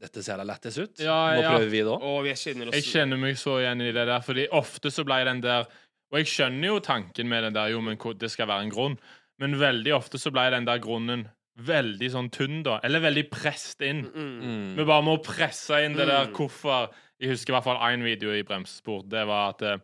[0.03, 0.99] dette ser da lættis ut?
[0.99, 1.51] Ja, Nå ja.
[1.55, 2.25] prøver vi det òg.
[2.27, 5.63] Jeg kjenner meg så igjen i det der, fordi ofte så ble den der
[6.11, 8.97] Og jeg skjønner jo tanken med den der, jo, men det skal være en grunn,
[9.39, 11.23] men veldig ofte så ble den der grunnen
[11.57, 12.79] veldig sånn tynn, da.
[12.83, 14.03] Eller veldig presset inn.
[14.09, 14.37] mm.
[14.41, 14.69] Mm.
[14.77, 16.33] Vi bare må presse inn det der Mm.
[16.33, 16.89] hvorfor
[17.21, 19.03] Jeg husker i hvert fall én video i Bremsespor.
[19.07, 19.77] Det var at eh,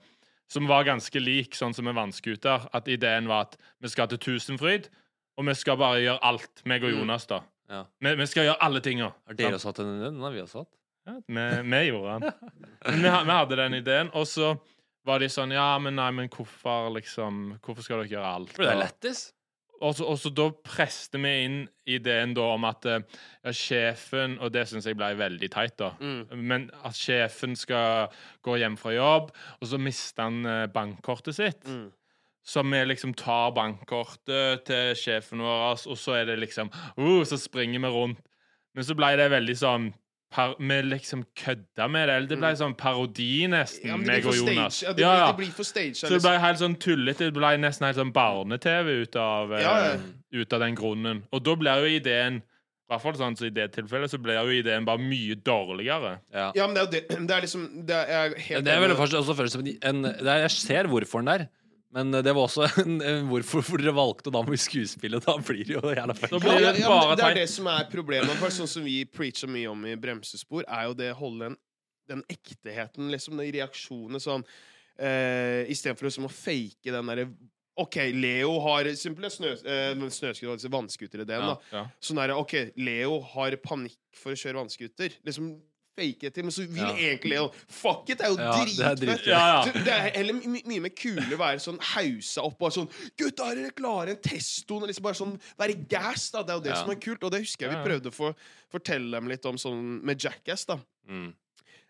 [0.50, 2.68] Som var ganske lik sånn som med vannskuter.
[2.74, 4.90] At ideen var at vi skal til Tusenfryd,
[5.40, 7.00] og vi skal bare gjøre alt, meg og Mm.
[7.00, 7.40] Jonas, da.
[7.70, 7.84] Ja.
[8.02, 9.08] Vi, vi skal gjøre alle tinga.
[9.30, 10.18] Har dere satt den ideen?
[10.20, 10.76] Den har vi også hatt.
[11.08, 12.54] Ja, vi, vi gjorde den.
[12.86, 14.52] Vi, vi hadde den ideen, og så
[15.08, 18.52] var de sånn Ja, men nei, men hvorfor liksom Hvorfor skal dere gjøre alt?
[18.54, 19.22] For det er lettis.
[19.80, 21.56] og så, og så da preste vi inn
[21.88, 23.00] ideen da om at eh,
[23.48, 25.94] ja, sjefen Og det syns jeg ble veldig teit, da.
[26.04, 26.44] Mm.
[26.52, 28.12] Men at sjefen skal
[28.46, 31.64] gå hjem fra jobb, og så mister han eh, bankkortet sitt.
[31.66, 31.88] Mm.
[32.50, 37.38] Så vi liksom tar bankkortet til sjefen vår, og så er det liksom uh, Så
[37.38, 38.22] springer vi rundt.
[38.74, 39.90] Men så ble det veldig sånn
[40.34, 42.16] par, Vi liksom kødda med det.
[42.16, 44.78] Eller det ble sånn parodi, nesten, Ja, meg og Jonas.
[44.78, 44.88] stage.
[44.88, 45.96] Ja, det, Ja, blir, det blir for stage.
[45.98, 47.30] Så det ble helt sånn tullete.
[47.30, 49.98] Det ble nesten helt sånn barne-TV ut av, eh, Ja, ja.
[50.42, 51.24] ut av den grunnen.
[51.34, 52.42] Og da blir jo ideen
[52.90, 56.16] I hvert fall sånn så i det tilfellet så blir jo ideen bare mye dårligere.
[56.34, 56.48] Ja.
[56.58, 57.04] Ja, men det er jo det.
[57.30, 60.02] Det er liksom det er, jeg helt Det er vel først også føles en, en
[60.10, 61.44] det er, Jeg ser hvorfor den der,
[61.96, 65.26] men det var også en, en hvorfor hvor dere valgte da med skuespillet.
[65.26, 66.36] Da blir det jo jævla feil.
[66.38, 68.36] Ja, ja, det ja, det er det som er problemet.
[68.42, 71.60] For sånn som vi preacher mye om i bremsespor, er jo det å holde den,
[72.10, 77.30] den ekteheten, liksom, de reaksjonene sånn uh, Istedenfor liksom å fake den derre
[77.80, 81.46] OK, Leo har Simpelthen snø, uh, snøskuter, altså vannscooterideen.
[81.48, 81.58] Ja.
[81.72, 81.84] Ja.
[82.04, 85.16] Sånn der, OK, Leo har panikk for å kjøre vannskuter.
[85.26, 85.54] Liksom
[86.00, 86.94] fake etter, men så vil Ja.
[86.96, 89.00] egentlig Leo Fuck it, det er jo Ja, det er dritfett!
[89.04, 89.28] dritfett.
[89.28, 89.72] Ja, ja.
[89.84, 93.52] Det er heller my mye mer kulere å være sånn hausa opp og sånn Gutta,
[93.52, 94.16] er dere klare?
[94.16, 94.88] En testoen?
[94.88, 96.44] Liksom bare sånn Være gass, da.
[96.44, 96.82] Det er jo det Ja.
[96.82, 97.24] som er kult.
[97.24, 98.34] Og det husker jeg vi prøvde å få
[98.72, 100.80] fortelle dem litt om sånn med Jackass, da.
[101.10, 101.34] Mm.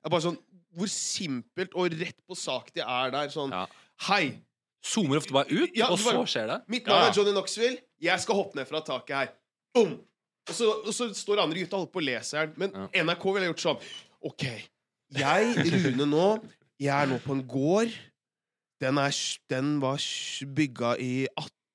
[0.10, 0.38] Bare sånn
[0.76, 3.28] Hvor simpelt og rett på sak de er der.
[3.30, 3.66] Sånn Ja.
[4.10, 4.40] Hei,
[4.84, 6.62] Zoomer ofte bare ut, Ja, og bare, så skjer det.
[6.70, 7.10] mitt navn ja.
[7.10, 7.80] er Johnny Knoxville.
[8.00, 9.30] Jeg skal hoppe ned fra taket her.
[9.74, 10.00] Boom!
[10.50, 12.54] Og så, og så står andre gutta og holder på å lese her.
[12.60, 12.74] Men.
[12.94, 13.90] NRK ville gjort sånn
[14.30, 14.46] OK,
[15.16, 16.28] jeg, Rune nå,
[16.82, 17.94] jeg er nå på en gård.
[18.80, 19.16] Den, er,
[19.52, 20.04] den var
[20.56, 21.14] bygga i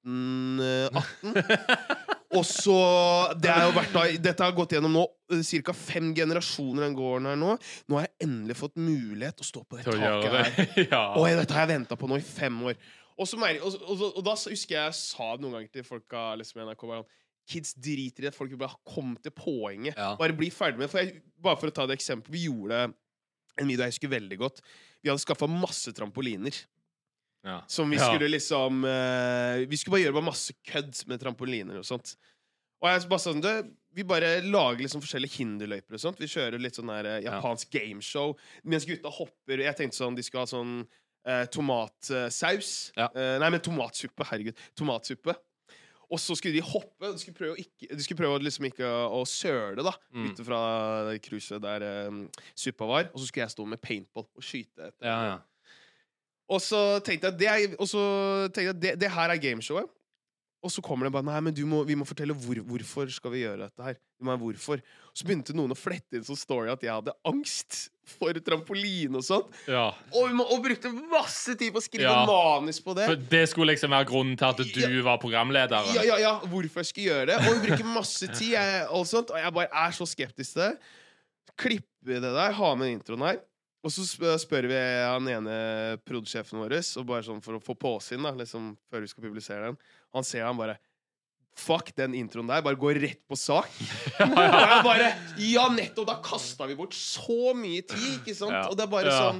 [0.04, 2.04] 1818.
[2.34, 2.78] Og så
[3.38, 5.04] det er jo vært Dette har gått gjennom nå
[5.64, 5.74] ca.
[5.76, 7.54] fem generasjoner, den gården her nå.
[7.88, 10.70] Nå har jeg endelig fått mulighet å stå på det taket her.
[10.92, 11.04] ja.
[11.14, 12.78] Og dette har jeg venta på nå i fem år.
[13.14, 16.32] Og, så og, og, og da husker jeg jeg sa det noen ganger til folka
[16.40, 17.04] liksom, i NRK bare,
[17.50, 19.96] Kids driter i at Folk vil bare komme til poenget.
[19.98, 20.14] Ja.
[20.20, 20.92] Bare bli ferdig med det.
[20.94, 22.32] For jeg, bare for å ta et eksempel.
[22.34, 22.86] Vi gjorde
[23.60, 24.62] en video jeg husker veldig godt.
[25.04, 26.56] Vi hadde skaffa masse trampoliner.
[27.44, 27.58] Ja.
[27.68, 28.06] Som vi Ja.
[28.08, 32.14] skulle liksom uh, Vi skulle bare gjøre bare masse kødd med trampoliner og sånt.
[32.80, 33.50] Og jeg bare sånn du,
[33.94, 36.18] Vi bare lager liksom forskjellige hinderløyper og sånt.
[36.20, 38.32] Vi kjører litt sånn der eh, japansk gameshow
[38.64, 39.60] mens gutta hopper.
[39.62, 40.72] Jeg tenkte sånn de skal ha sånn
[41.28, 42.72] uh, tomatsaus.
[42.96, 43.06] Ja.
[43.14, 44.26] Uh, nei, men tomatsuppe.
[44.28, 44.58] Herregud.
[44.76, 45.36] Tomatsuppe.
[46.10, 47.08] Og så skulle de hoppe.
[47.08, 49.94] De skulle prøve ikke, de skulle prøve liksom ikke å søle, da.
[50.12, 50.28] Mm.
[50.30, 50.60] Ute fra
[51.24, 52.24] cruiset der um,
[52.58, 53.10] suppa var.
[53.12, 54.90] Og så skulle jeg stå med paintball og skyte.
[54.90, 55.08] etter.
[55.08, 55.42] Ja, ja.
[56.54, 58.02] Og så tenkte jeg, det, er, og så
[58.52, 59.88] tenkte jeg det, det her er gameshowet.
[60.64, 63.34] Og så kommer det bare Nei, men du må, vi må fortelle hvor, hvorfor skal
[63.34, 63.98] vi gjøre dette her.
[64.16, 64.80] Du må hvorfor.
[65.14, 69.22] Så begynte noen å flette inn sånn story at jeg hadde angst for trampoline og
[69.24, 69.52] sånt.
[69.70, 69.84] Ja.
[70.10, 72.24] Og, og brukte masse tid på å skrive Ja.
[72.26, 73.06] manus på det.
[73.06, 75.86] For det skulle liksom være grunnen til at du var programleder?
[75.94, 77.38] Ja, ja, ja, hvorfor jeg skulle gjøre det.
[77.46, 80.64] Og vi bruker masse tid, jeg, og sånt, og jeg bare er så skeptisk til
[80.66, 80.72] det.
[81.62, 83.38] Klippe det der, ha med introen her.
[83.84, 85.54] Og så sp- spør vi han ene
[86.08, 89.68] produsjefen vår, og bare sånn for å få påsyn, da, liksom, før vi skal publisere
[89.70, 89.78] den.
[90.16, 90.78] Han ser han bare
[91.54, 92.64] Fuck den introen der.
[92.66, 93.70] Bare gå rett på sak.
[94.24, 96.08] Og jeg bare Ja, nettopp!
[96.10, 98.56] Da kasta vi bort så mye tid, ikke sant?
[98.56, 98.66] Ja.
[98.70, 99.20] Og det er bare Ja.
[99.28, 99.38] sånn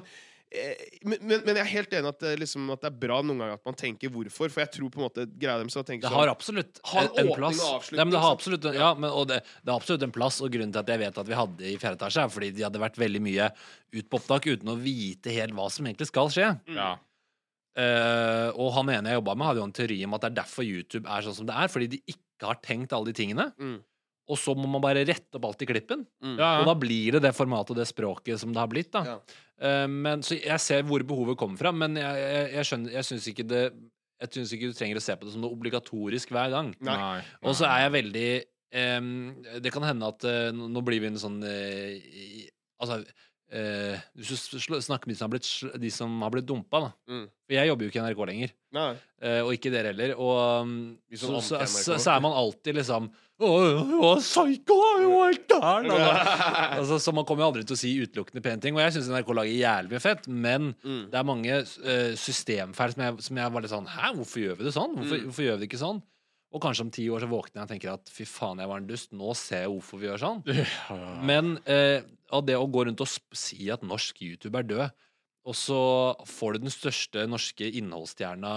[0.55, 3.17] eh, men, men, men jeg er helt enig at det, liksom, at det er bra
[3.27, 4.53] noen ganger at man tenker hvorfor.
[4.55, 7.33] For jeg tror på en måte greia dem så Det sånn har absolutt en en,
[7.35, 7.63] plass.
[7.91, 10.53] Nei, men det har absolutt, ja, men, og det, det har absolutt en plass, og
[10.55, 12.85] grunnen til at jeg vet at vi hadde i fjerde etasje, er fordi de hadde
[12.85, 13.51] vært veldig mye
[13.99, 16.53] ut på opptak uten å vite helt hva som egentlig skal skje.
[16.79, 16.95] Ja.
[17.77, 20.39] Eh, og han ene jeg jobba med, hadde jo en teori om at det er
[20.43, 23.49] derfor YouTube er sånn som det er, fordi de ikke har tenkt alle de tingene.
[23.59, 23.81] Mm.
[24.31, 26.07] Og så må man bare rette opp alt i klippen.
[26.25, 26.37] Mm.
[26.41, 28.93] Ja, Og da blir det det formatet og det språket som det har blitt.
[28.95, 29.19] da Ja.
[29.55, 33.05] Uh, men, Så jeg ser hvor behovet kommer fra, men jeg, jeg, jeg skjønner Jeg
[33.07, 33.61] syns ikke det
[34.25, 36.73] Jeg synes ikke du trenger å se på det som noe obligatorisk hver gang.
[36.81, 36.97] Nei.
[36.99, 37.21] Nei.
[37.45, 38.31] Og så er jeg veldig
[38.99, 39.13] um,
[39.63, 42.49] Det kan hende at uh, nå blir vi en sånn i-
[42.83, 43.05] Altså
[43.53, 46.91] eh, Hvis du snakker med de som har blitt, de som har blitt dumpa, da.
[47.11, 47.27] Mm.
[47.47, 48.51] For jeg jobber jo ikke i NRK lenger.
[49.21, 50.15] Eh, og ikke dere heller.
[50.19, 53.11] Og um, så, så, så, så er man alltid liksom
[54.23, 54.77] psycho,
[56.79, 58.77] altså, så man kommer jo aldri til å si utelukkende pene ting.
[58.77, 61.05] Og jeg syns NRK lager jævlig mye fett, men Mm.
[61.11, 64.59] det er mange uh, systemfeil som jeg, som jeg var litt sånn Hæ, hvorfor gjør
[64.59, 64.95] vi det sånn?
[64.99, 65.25] Hvorfor, Mm.
[65.29, 66.01] hvorfor gjør vi det ikke sånn?
[66.55, 68.79] Og kanskje om ti år så våkner jeg og tenker at fy faen, jeg var
[68.79, 69.11] en dust.
[69.13, 70.45] Nå ser jeg hvorfor vi gjør sånn.
[71.31, 74.93] Men eh, av det å gå rundt og sp si at norsk YouTube er død,
[75.45, 75.79] og så
[76.25, 78.53] får du den største norske innholdsstjerna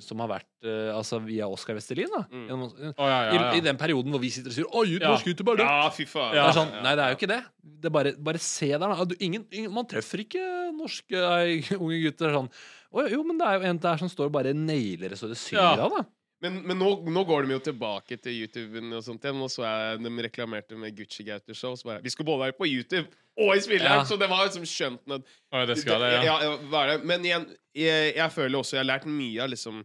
[0.00, 2.22] som har vært eh, altså via Oscar Westerlin, da.
[2.30, 2.46] Mm.
[2.48, 3.58] Gjennom, Å, ja, ja, I.
[3.58, 5.10] I den perioden hvor vi sitter og sier 'Å, Ja.
[5.12, 5.68] norsk YouTube er død'.
[5.68, 6.32] Ja, fy faen.
[6.32, 7.40] Det er sånn, Nei, det er jo ikke det.
[7.82, 9.04] det er bare, bare se der, da.
[9.04, 10.46] Du, ingen, ingen, man treffer ikke
[10.78, 12.48] norske nei, unge gutter sånn.
[12.94, 15.28] Å, jo, men det er jo en der som står og bare nailer det så
[15.28, 15.84] det synger Ja.
[15.84, 16.04] av, da.
[16.44, 19.38] Men, men nå, nå går de jo tilbake til YouTuben og sånt igjen.
[19.40, 21.74] Nå så jeg de reklamerte med Gucci Gauter Show.
[21.80, 23.08] Så bare, vi skal både være på YouTube
[23.40, 24.02] og i spilleren!
[24.02, 24.06] Ja.
[24.06, 26.36] Så det var liksom skjønt med Oi, det skal det, ja.
[26.44, 26.52] ja,
[26.92, 26.98] det?
[27.08, 29.80] Men igjen, jeg, jeg føler også Jeg har lært mye av liksom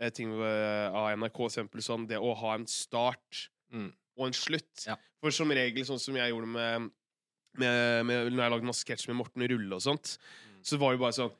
[0.00, 3.88] eh, ting av NRK, eksempel sånn det å ha en start Mm.
[4.20, 4.84] og en slutt.
[4.86, 4.94] Ja.
[5.18, 6.84] For som regel, sånn som jeg gjorde med,
[7.58, 10.14] med, med Når jeg lagde masse sketsj med Morten Rulle og sånt,
[10.46, 10.60] Mm.
[10.62, 11.32] så var det bare sånn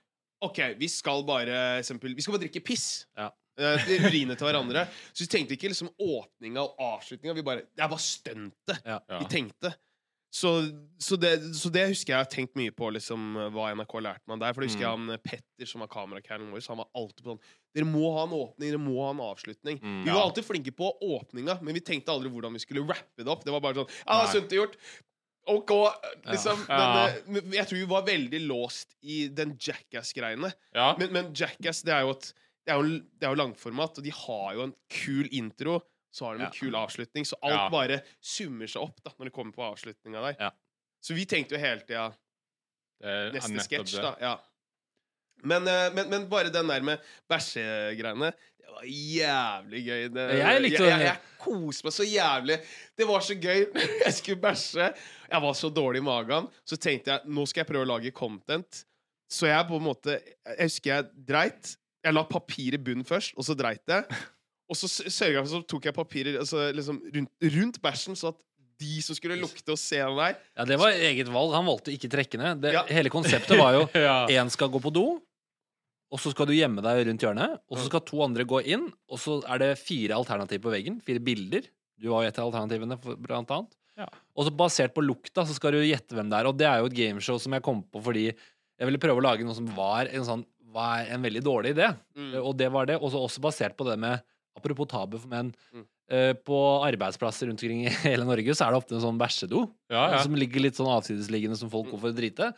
[0.45, 3.07] OK, vi skal bare eksempel, Vi skal bare drikke piss.
[3.17, 3.31] Ja.
[3.59, 4.87] Eh, urine til hverandre.
[5.13, 7.35] Så vi tenkte ikke liksom åpninga og avslutninga.
[7.39, 9.01] Vi bare, det er bare stuntet Ja.
[9.21, 9.75] Vi tenkte.
[10.35, 10.51] Så,
[10.99, 14.41] så, det, så det husker jeg har tenkt mye på, liksom, hva NRK lærte meg
[14.43, 14.53] der.
[14.57, 15.07] For det husker jeg Mm.
[15.13, 18.25] han Petter, som var kamerakeren vår, så han var alltid på sånn Dere må ha
[18.27, 19.79] en åpning, dere må ha en avslutning.
[19.83, 20.03] Mm.
[20.03, 20.15] vi Ja.
[20.19, 23.45] var alltid flinke på åpninga, men vi tenkte aldri hvordan vi skulle rappe det opp.
[23.47, 24.33] Det var bare sånn Ja, Nei.
[24.33, 24.75] sunt gjort.
[25.47, 25.71] OK,
[26.27, 26.67] liksom.
[26.69, 27.11] Ja.
[27.29, 30.51] Men, eh, men jeg tror vi var veldig låst i den Jackass-greiene.
[30.75, 30.97] Ja.
[30.99, 32.33] Men, men Jackass, det er jo et
[32.65, 35.81] det er jo, det er jo langformat, og de har jo en kul intro.
[36.15, 36.55] Så har de en Ja.
[36.55, 37.69] kul avslutning, så alt Ja.
[37.71, 40.37] bare summer seg opp da når det kommer på avslutninga der.
[40.41, 40.51] Ja.
[41.03, 42.13] Så vi tenkte jo hele tida
[43.35, 44.15] neste sketsj, da.
[44.21, 44.35] Ja.
[45.45, 48.31] Men, eh, men, men bare den der med bæsjegreiene
[48.65, 50.09] Det var jævlig gøy.
[50.15, 52.57] Det, Jeg likte jeg, jeg, jeg koste meg så jævlig.
[52.97, 53.61] Det var så gøy.
[54.07, 54.87] Jeg skulle bæsje.
[55.31, 56.49] Jeg var så dårlig i magen.
[56.65, 58.81] Så tenkte jeg nå skal jeg prøve å lage content.
[59.31, 61.75] Så jeg på en måte Jeg husker jeg dreit.
[62.05, 64.05] Jeg la papir i bunnen først, og så dreit jeg.
[64.71, 68.31] Og så sørga jeg for så tok jeg papirer altså, liksom, rundt, rundt bæsjen, så
[68.33, 68.41] at
[68.81, 71.53] de som skulle lukte og se den der Ja, Det var eget valg.
[71.55, 72.55] Han valgte ikke trekkene.
[72.61, 72.83] Det, Ja.
[72.91, 74.27] Hele konseptet var jo Ja.
[74.29, 75.21] én skal gå på do,
[76.15, 77.61] og så skal du gjemme deg rundt hjørnet.
[77.71, 81.01] Og så skal to andre gå inn, og så er det fire alternativer på veggen.
[81.07, 81.69] Fire bilder.
[82.01, 83.73] Du var jo et av alternativene, blant annet.
[83.99, 84.09] Ja.
[84.35, 86.49] Og så basert på lukta så skal du gjette hvem det er.
[86.51, 89.27] Og det er jo et gameshow som jeg kom på fordi jeg ville prøve å
[89.27, 90.43] lage noe som var en sånn
[90.75, 91.89] var en veldig dårlig idé.
[92.19, 92.33] Mm.
[92.43, 92.99] Og det var det.
[93.01, 94.23] Også, også basert på det med
[94.55, 95.49] Apropos tabu for menn.
[95.75, 95.83] Mm.
[96.15, 99.65] eh, På arbeidsplasser rundt omkring i hele Norge så er det ofte en sånn bæsjedo
[99.91, 100.21] Ja, ja.
[100.23, 102.53] som ligger litt sånn avsidesliggende som folk går for å drite.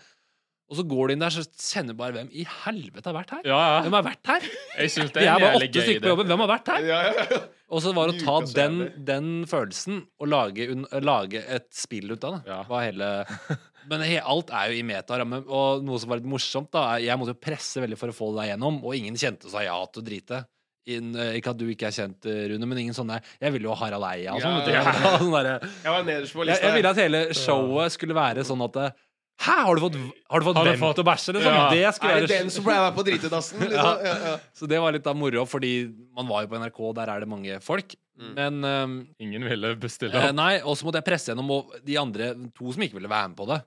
[0.66, 3.32] Og så går du inn der, så kjenner du bare hvem i helvete har vært
[3.36, 3.44] her?
[3.46, 4.46] ja, Hvem har vært her?
[4.80, 6.26] Jeg synes det Vi er bare åtte stykker på jobben.
[6.32, 6.88] Hvem har vært her?
[6.90, 7.38] Ja, ja, ja.
[7.70, 12.10] Og så var det å ta den, den følelsen og lage, un, lage et spill
[12.16, 12.50] ut av det.
[12.50, 12.58] Ja.
[12.66, 13.08] Var hele,
[13.91, 15.43] men he, alt er jo i metaramme.
[15.47, 18.28] Og noe som var litt morsomt, da Jeg måtte jo presse veldig for å få
[18.34, 20.45] det der gjennom, og ingen kjente sa ja til å drite.
[20.87, 23.66] In, eh, Ikke at du ikke er kjent, eh, Rune, men ingen sånne Jeg ville
[23.66, 24.61] jo ha Harald Eia og sånn.
[24.70, 24.93] Ja, ja.
[24.93, 25.34] Jeg sånn
[25.82, 26.62] Jeg var nederst på lista.
[26.62, 28.95] jeg ville at hele showet skulle være sånn at
[29.37, 29.97] Hæ, har du fått,
[30.30, 31.32] har du fått Har fått- til å bæsje?
[31.37, 31.53] Liksom?
[31.53, 31.64] Ja.
[31.68, 33.59] Det skulle Er det den som ble med på dritedassen?
[33.68, 33.76] Liksom?
[33.76, 33.99] Ja.
[34.07, 34.37] Ja, ja.
[34.57, 35.72] Så det var litt av moro, fordi
[36.16, 37.93] man var jo på NRK, der er det mange folk.
[38.16, 38.30] Mm.
[38.39, 40.34] Men um, Ingen ville bestille Eh, opp.
[40.39, 43.28] nei, og så måtte jeg presse gjennom og de andre to som ikke ville være
[43.28, 43.61] med på det.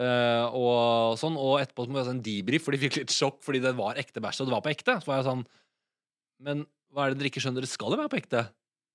[0.00, 3.12] Eh, og sånn, og etterpå så må vi ha en debrief, for de fikk litt
[3.12, 4.96] sjokk fordi det var ekte bæsj, og det var på ekte.
[5.02, 5.44] Så var jeg sånn
[6.40, 7.66] Men hva er det dere ikke skjønner?
[7.66, 8.46] Det skal jo være på ekte.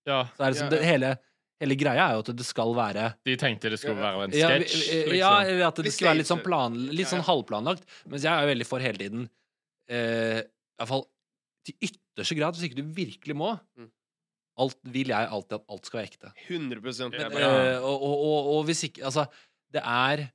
[0.10, 0.72] Ja, Så er det, Ja, ja.
[0.74, 1.12] det, hele,
[1.62, 4.78] hele greia er jo at det skal være de tenkte det skulle være en sketsj.
[4.82, 5.18] Liksom.
[5.20, 7.28] ja, eller at det skulle være litt sånn, plan, litt sånn ja.
[7.30, 7.86] halvplanlagt.
[8.10, 11.06] Mens jeg er jo veldig for hele tiden uh, I hvert fall
[11.66, 13.56] til ytterste grad, hvis ikke du virkelig må.
[13.78, 13.91] Mm.
[14.62, 16.34] Alt vil jeg alltid at alt skal være ekte.
[16.47, 19.26] 100 Det er Men, eh, og, og, og, og hvis ikke Altså,
[19.74, 20.30] det er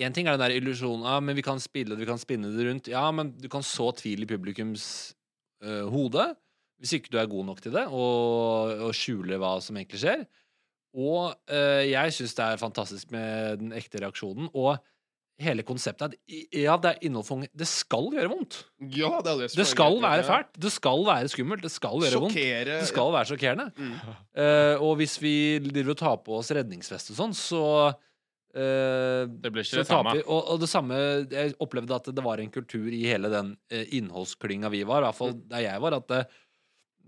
[0.00, 2.52] Én ting er den der illusjonen ah, men vi kan spille det, vi kan spinne
[2.54, 2.88] det rundt.
[2.88, 4.84] Ja, men du kan så tvil i publikums
[5.64, 6.30] uh, hode
[6.80, 10.22] hvis ikke du er god nok til det, og, og skjule hva som egentlig skjer.
[10.96, 14.48] Og uh, jeg syns det er fantastisk med den ekte reaksjonen.
[14.56, 14.78] Og
[15.40, 16.16] hele konseptet at
[16.56, 17.46] ja, det er innhold.
[17.56, 18.58] Det skal gjøre vondt.
[18.96, 20.52] Ja, det er det Det skal være fælt.
[20.56, 21.64] Det skal være skummelt.
[21.64, 22.40] Det skal gjøre vondt.
[22.68, 23.70] Det skal være sjokkerende.
[23.76, 23.96] Mm.
[24.40, 25.34] Uh, og hvis vi
[25.64, 27.64] driver og tar på oss redningsvest og sånn, så
[28.52, 30.12] Det ble ikke det samme.
[30.18, 30.22] vi.
[30.26, 30.96] Og, og det samme
[31.30, 35.06] Jeg opplevde at det var en kultur i hele den innholdsklinga innholdsklynga vi var, i
[35.08, 35.42] hvert fall Mm.
[35.52, 36.20] der jeg var, at det,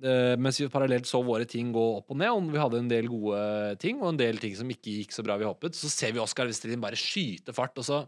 [0.07, 2.89] eh, mens vi parallelt så våre ting gå opp og ned, og vi hadde en
[2.93, 3.43] del gode
[3.83, 6.23] ting, og en del ting som ikke gikk så bra vi hoppet, så ser vi
[6.23, 8.05] Oskar Westelin bare skyte fart, og så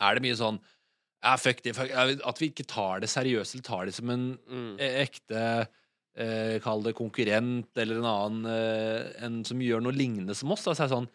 [0.00, 0.58] er det mye sånn
[1.22, 4.38] ja, fuck det, fuck, At vi ikke tar det seriøst, eller tar det som en
[4.48, 4.76] Mm.
[4.80, 5.68] eh, ekte
[6.16, 10.64] eh, Kall det konkurrent eller en annen eh, en som gjør noe lignende som oss.
[10.64, 11.10] Da, så er det sånn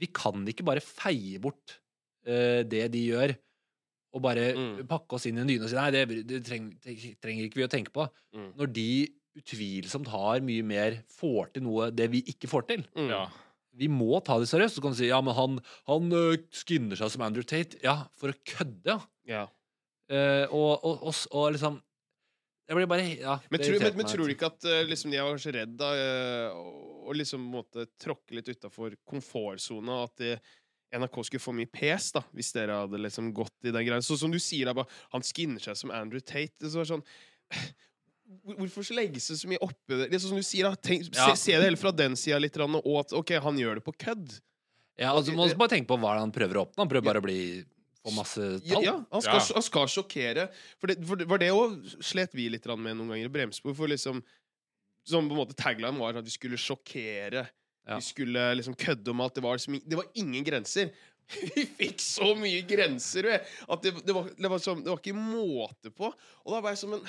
[0.00, 1.76] Vi kan ikke bare feie bort
[2.26, 3.36] uh, det de gjør,
[4.16, 4.86] og bare Mm.
[4.90, 7.60] pakke oss inn i en dyne og si nei, det, det treng, det trenger ikke
[7.60, 8.08] vi å tenke på.
[8.34, 8.48] Mm.
[8.58, 8.88] Når de
[9.38, 12.82] utvilsomt har mye mer får til noe det vi ikke får til.
[12.98, 13.12] Mm.
[13.12, 13.20] Ja.
[13.78, 14.74] Vi må ta det seriøst.
[14.76, 16.10] Så kan du si ja, men han, han
[16.50, 17.78] skinner seg som Andrew Tate.
[17.86, 18.98] Ja, for å kødde, ja.
[19.30, 19.44] Ja.
[20.10, 21.78] Eh, og, og, og, og liksom
[22.70, 25.18] Jeg blir bare ja, Men, tror, men, men tror du ikke at eh, liksom, de
[25.18, 30.04] er kanskje redd da, eh, å- liksom måtte tråkke litt utafor komfortsona?
[30.06, 30.36] At de,
[30.94, 33.98] NRK skulle få mye pes da, hvis dere hadde liksom gått i den greia.
[34.06, 36.70] Sånn som du sier, da, bare, han skinner seg som Andrew Tate.
[36.70, 37.04] Så er det sånn
[38.60, 40.06] Hvorfor så legges det så mye oppi det?
[40.12, 41.32] Det sånn som du sier, da, tenk, Ja.
[41.32, 43.94] se, se det heller fra den sida litt, og at OK, han gjør det på
[43.98, 44.36] kødd.
[45.00, 46.84] Ja, altså, må også bare tenke på hva han prøver å oppnå.
[46.84, 47.40] Han prøver bare å bli
[48.04, 48.84] få masse Ja, tall.
[48.84, 49.46] ja han, skal, Ja.
[49.58, 50.48] han skal sjokkere.
[50.80, 53.74] For det, for det var det òg slet vi litt med noen ganger i.
[53.74, 54.22] For liksom
[55.08, 57.46] Som på en måte tagline var at vi skulle sjokkere.
[57.88, 57.96] Ja.
[57.96, 59.34] Vi skulle liksom kødde om alt.
[59.34, 60.92] Det var, liksom, det var ingen grenser.
[61.54, 63.40] Vi fikk så mye grenser ved,
[63.70, 66.10] at det, det, var, det, var sånn, det var ikke måte på.
[66.10, 67.04] Og da var jeg sånn en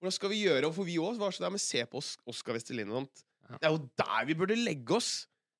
[0.00, 0.68] hvordan skal vi gjøre?
[0.68, 3.22] Og for vi òg var sånn der, men se på oss, Oskar Vestelin og sånt.
[3.44, 3.58] Ja.
[3.58, 5.10] Det er jo der vi burde legge oss.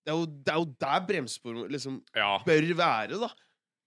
[0.00, 2.30] Det er jo, det er jo der bremsespor liksom ja.
[2.46, 3.28] bør være, da.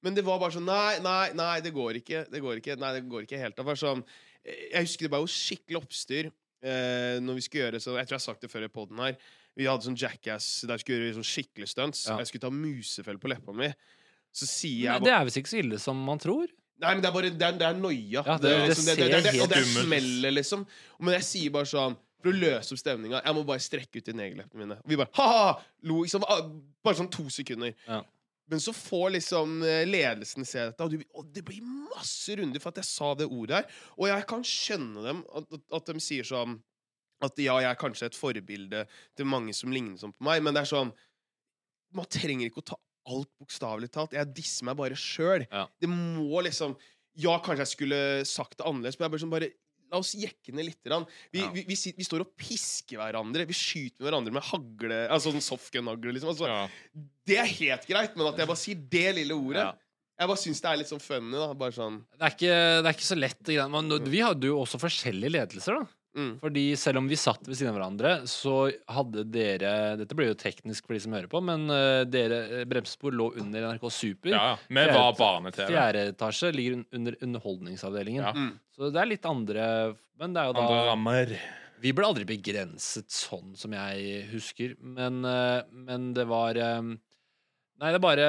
[0.03, 2.25] Men det var bare sånn Nei, nei, nei, det går ikke.
[2.31, 2.75] Det går ikke.
[2.79, 3.55] Nei, det går ikke helt.
[3.55, 4.03] Det var sånn
[4.43, 8.17] Jeg husker det var jo skikkelig oppstyr eh, når vi skulle gjøre sånn Jeg tror
[8.17, 9.15] jeg har sagt det før i poden her.
[9.55, 12.05] Vi hadde sånn Jackass der vi skulle gjøre sånn skikkelig stunts.
[12.09, 12.17] Ja.
[12.19, 13.69] Jeg skulle ta musefell på leppa mi.
[14.33, 16.47] Så sier Men bare, det er visst ikke så ille som man tror.
[16.81, 18.23] Nei, men det er bare Det er, det er noia.
[18.25, 20.65] Ja, det- det liksom, det, det, det, ser det, og det er smellet, liksom.
[20.99, 24.05] Men jeg sier bare sånn For å løse opp stemninga Jeg må bare strekke ut
[24.09, 24.77] de negleleppene mine.
[24.83, 25.53] Og vi bare ha-ha!
[25.83, 26.23] Lo liksom.
[26.27, 26.41] ah,
[26.83, 27.75] Bare sånn to sekunder.
[27.87, 28.01] Ja.
[28.51, 32.61] Men så får liksom eh, ledelsen se dette, og, du, og det blir masse runder
[32.61, 33.81] for at jeg sa det ordet her.
[33.97, 36.59] Og jeg kan skjønne dem, at, at, de sier sånn
[37.23, 38.83] At ja, jeg er kanskje et forbilde
[39.15, 40.91] til mange som ligner sånn på meg, men det er sånn
[41.95, 42.79] Man trenger ikke å ta
[43.13, 44.15] alt bokstavelig talt.
[44.15, 45.43] Jeg disser meg bare sjøl.
[45.49, 45.65] Ja.
[45.79, 46.77] Det må liksom
[47.19, 49.51] Ja, kanskje jeg skulle sagt det annerledes, men jeg bare sånn bare
[49.93, 50.79] La oss jekke ned litt.
[50.83, 51.51] Vi, Ja.
[51.53, 53.45] vi, vi, vi står og pisker hverandre.
[53.45, 56.15] Vi skyter med hverandre med hagle Altså sånn softgun-hagle.
[56.17, 56.31] Liksom.
[56.33, 56.67] Altså, ja.
[57.29, 59.71] Det er helt greit, men at jeg bare sier det lille ordet Ja.
[60.19, 61.31] Jeg bare syns det er litt sånn funny.
[61.37, 63.53] da Bare sånn Det er ikke, det er ikke så lett.
[63.73, 65.85] Men vi hadde jo også forskjellige ledelser, da.
[66.15, 66.31] Mm.
[66.41, 70.37] Fordi selv om vi satt ved siden av hverandre, så hadde dere Dette blir jo
[70.39, 74.33] teknisk for de som hører på, men uh, dere eh, bremsespor lå under NRK Super.
[74.35, 75.67] ja, Med hva barne-TV.
[75.71, 78.23] Fjerde etasje ligger under Underholdningsavdelingen.
[78.23, 78.33] Ja.
[78.37, 78.53] Mm.
[78.75, 79.67] Så det er litt andre
[80.19, 81.37] Men det er jo da Andre rammer.
[81.83, 86.95] Vi ble aldri begrenset sånn som jeg husker, men, uh, men det var um,
[87.81, 88.27] Nei, det er bare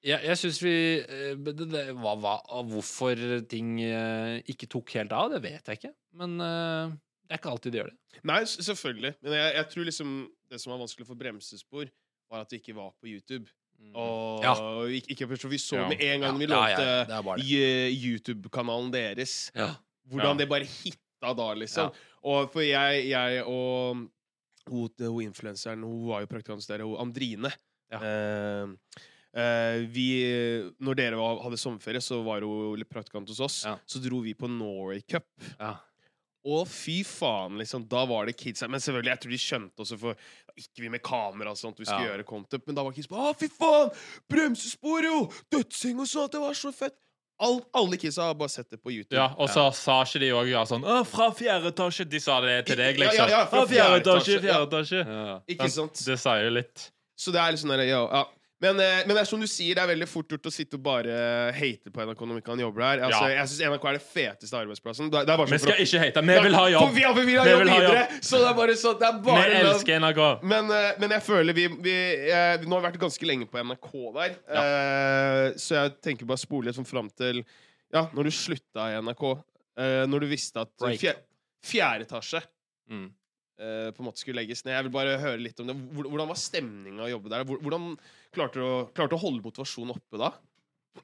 [0.00, 2.34] Jeg, jeg syns vi eh, det, det, hva, hva,
[2.70, 3.20] Hvorfor
[3.50, 5.92] ting eh, ikke tok helt av, det vet jeg ikke.
[6.16, 6.94] Men eh,
[7.28, 8.20] det er ikke alltid de gjør det.
[8.26, 9.12] Nei, selvfølgelig.
[9.22, 10.14] Men jeg, jeg tror liksom
[10.50, 11.90] det som var vanskelig for bremsespor,
[12.32, 13.50] var at det ikke var på YouTube.
[13.96, 14.54] Og Ja.
[14.92, 15.88] ikke, ikke først, vi så Ja.
[15.88, 19.74] med en gang vi Ja, vi lånte YouTube-kanalen deres, Ja.
[20.08, 21.92] hvordan det bare hitta da, liksom.
[22.24, 23.96] Og for jeg, jeg og
[24.68, 27.52] hun, hun influenseren, hun var jo praktikant der, hun Andrine.
[27.90, 27.98] Ja.
[27.98, 28.66] Eh,
[29.94, 30.06] vi,
[30.82, 33.60] når dere var, hadde sommerferie, så var hun litt praktikant hos oss.
[33.68, 33.76] Ja.
[33.86, 35.28] Så dro vi på Norway Cup.
[35.60, 35.76] Ja.
[36.50, 37.82] Og fy faen, liksom.
[37.88, 38.70] Da var det kids her.
[38.72, 40.16] Men selvfølgelig, jeg tror de skjønte også, for
[40.56, 42.14] ikke vi med kamera og sånt, vi skulle Ja.
[42.14, 42.64] gjøre content.
[42.66, 43.90] Men da var kids på Å, fy faen!
[44.32, 45.18] Bremsespor, jo!
[45.52, 46.32] Dødsing og sånt!
[46.32, 46.96] Det var så fett!
[47.40, 49.16] All, alle kidsa har bare sett det på YouTube.
[49.16, 52.04] Ja, og så sa ikke de òg ja, sånn fra fjerde etasje!
[52.04, 53.30] De sa det til deg, Ja, ja, liksom.
[53.32, 55.00] ja, fra fjerde etasje, fjerde etasje.
[55.08, 55.38] Ja.
[55.48, 56.02] Ikke sant?
[56.04, 56.90] Det sier jo litt.
[57.16, 58.24] Så det er litt sånn der, ja, ja.
[58.60, 60.74] Men, eh, men det er som du sier, det er veldig fort gjort å sitte
[60.76, 61.14] og bare
[61.56, 63.04] hate på NRK når man ikke kan jobbe der.
[63.06, 63.38] Altså, Ja.
[63.40, 65.08] Jeg syns NRK er det feteste arbeidsplassen.
[65.10, 66.20] Det er det er Vi sånn skal å- ikke hate.
[66.26, 66.92] Vi vil ha jobb.
[66.92, 68.02] Vi, ja, for vi vil ha Vi jobb videre!
[68.10, 68.20] jobb.
[68.20, 69.70] Så det er bare sånn Det er Vi bare lønn.
[69.72, 70.42] elsker NRK.
[70.44, 71.94] Men, eh, men jeg føler vi, vi
[72.30, 74.30] eh, Nå har vi vært ganske lenge på NRK der.
[74.52, 77.42] Eh, så jeg tenker bare spole litt sånn fram til
[77.92, 79.38] Ja, når du slutta i NRK.
[80.06, 81.16] når du visste at fjer,
[81.64, 82.42] fjerde etasje
[82.90, 83.10] Mm.
[83.58, 84.72] på en måte skulle legges ned.
[84.74, 85.76] Jeg vil bare høre litt om det.
[85.94, 87.44] Hvordan var stemninga å jobbe der?
[87.44, 87.96] Hvordan
[88.34, 90.32] klarte du å, klarte å holde motivasjonen oppe da?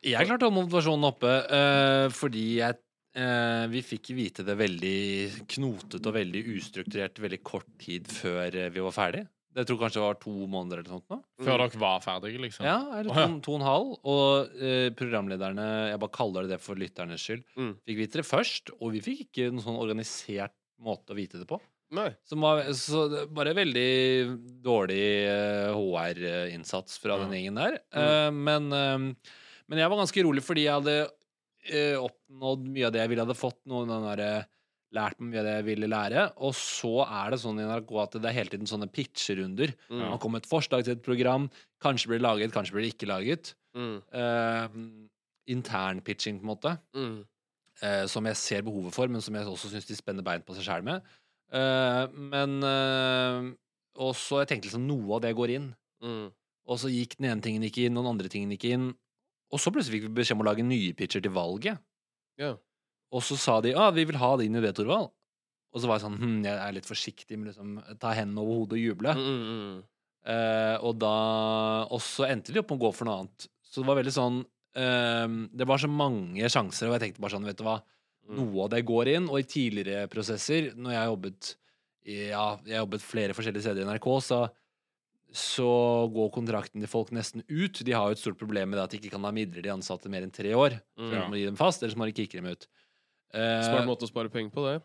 [0.02, 2.78] Jeg klarte å holde motivasjonen oppe uh, fordi jeg
[3.16, 8.70] eh, vi fikk vite det veldig knotete og veldig ustrukturert veldig kort tid før eh,
[8.74, 9.24] vi var ferdig.
[9.56, 11.16] Det tror kanskje det var to måneder eller sånt nå.
[11.40, 12.66] Før dere var ferdige, liksom.
[12.68, 13.28] Ja, eller to, ja.
[13.46, 13.94] to og en halv.
[14.12, 15.64] Og eh, programlederne,
[15.94, 17.70] jeg bare kaller det det for lytternes skyld, Mm.
[17.88, 18.74] fikk vite det først.
[18.76, 20.52] Og vi fikk ikke noen sånn organisert
[20.84, 21.56] måte å vite det på.
[21.94, 22.08] Nei.
[22.26, 27.78] Som var så det- bare veldig dårlig eh, HR-innsats fra den gjengen der.
[27.94, 28.98] Eh, men, eh,
[29.68, 30.96] men jeg var ganske rolig fordi jeg hadde
[31.70, 33.60] eh, oppnådd mye av det jeg ville hadde fått.
[33.66, 34.46] Noen av den derre
[34.94, 36.20] Lært meg mye av det jeg ville lære.
[36.46, 39.72] Og så er det sånn i NRK at det er hele tiden sånne pitcherunder.
[39.90, 39.98] Mm.
[39.98, 41.48] Man kommer med et forslag til et program.
[41.82, 43.50] Kanskje blir det laget, kanskje blir det ikke laget.
[43.76, 43.96] Mm.
[44.14, 44.68] Uh,
[45.52, 47.26] Internpitching, på en måte Mm.
[47.82, 50.54] Uh, som jeg ser behovet for, men som jeg også syns de spenner bein på
[50.56, 51.02] seg sjæl med.
[51.54, 52.58] Eh, men
[53.96, 55.70] Og så jeg tenkte liksom noe av det går inn.
[56.04, 56.28] Mm.
[56.66, 58.90] Og så gikk den ene tingen ikke inn, og den andre tingen ikke inn.
[59.54, 61.78] Og så plutselig fikk vi beskjed om å lage nye pitcher til valget.
[62.40, 62.56] Ja.
[63.14, 65.12] Og så sa de ah, vi vil ha det inn i det, Torvald.
[65.74, 68.62] Og så var jeg sånn hm, jeg er litt forsiktig med liksom ta hendene over
[68.62, 69.14] hodet og juble.
[69.16, 69.76] Mm, mm.
[70.26, 71.16] Eh, og da
[71.94, 73.48] Og så endte de opp med å gå for noe annet.
[73.62, 74.44] Så det var veldig sånn
[74.76, 77.78] Det var så mange sjanser, og jeg tenkte bare sånn, vet du hva.
[78.28, 81.54] Noe av det går inn, og i tidligere prosesser, når jeg jobbet
[82.06, 84.46] Ja, jeg jobbet flere forskjellige steder i NRK, så
[85.36, 85.66] så
[86.14, 87.80] går kontrakten til folk nesten ut.
[87.84, 90.08] De har jo et stort problem med det at de ikke kan ha midlertidig ansatte
[90.12, 90.78] mer enn tre år.
[90.96, 91.12] Mm.
[91.12, 91.24] ja.
[91.28, 92.68] må gi dem fast, ellers må de kicke dem ut.
[93.34, 94.76] Eh, Smart måte å spare penger på, det.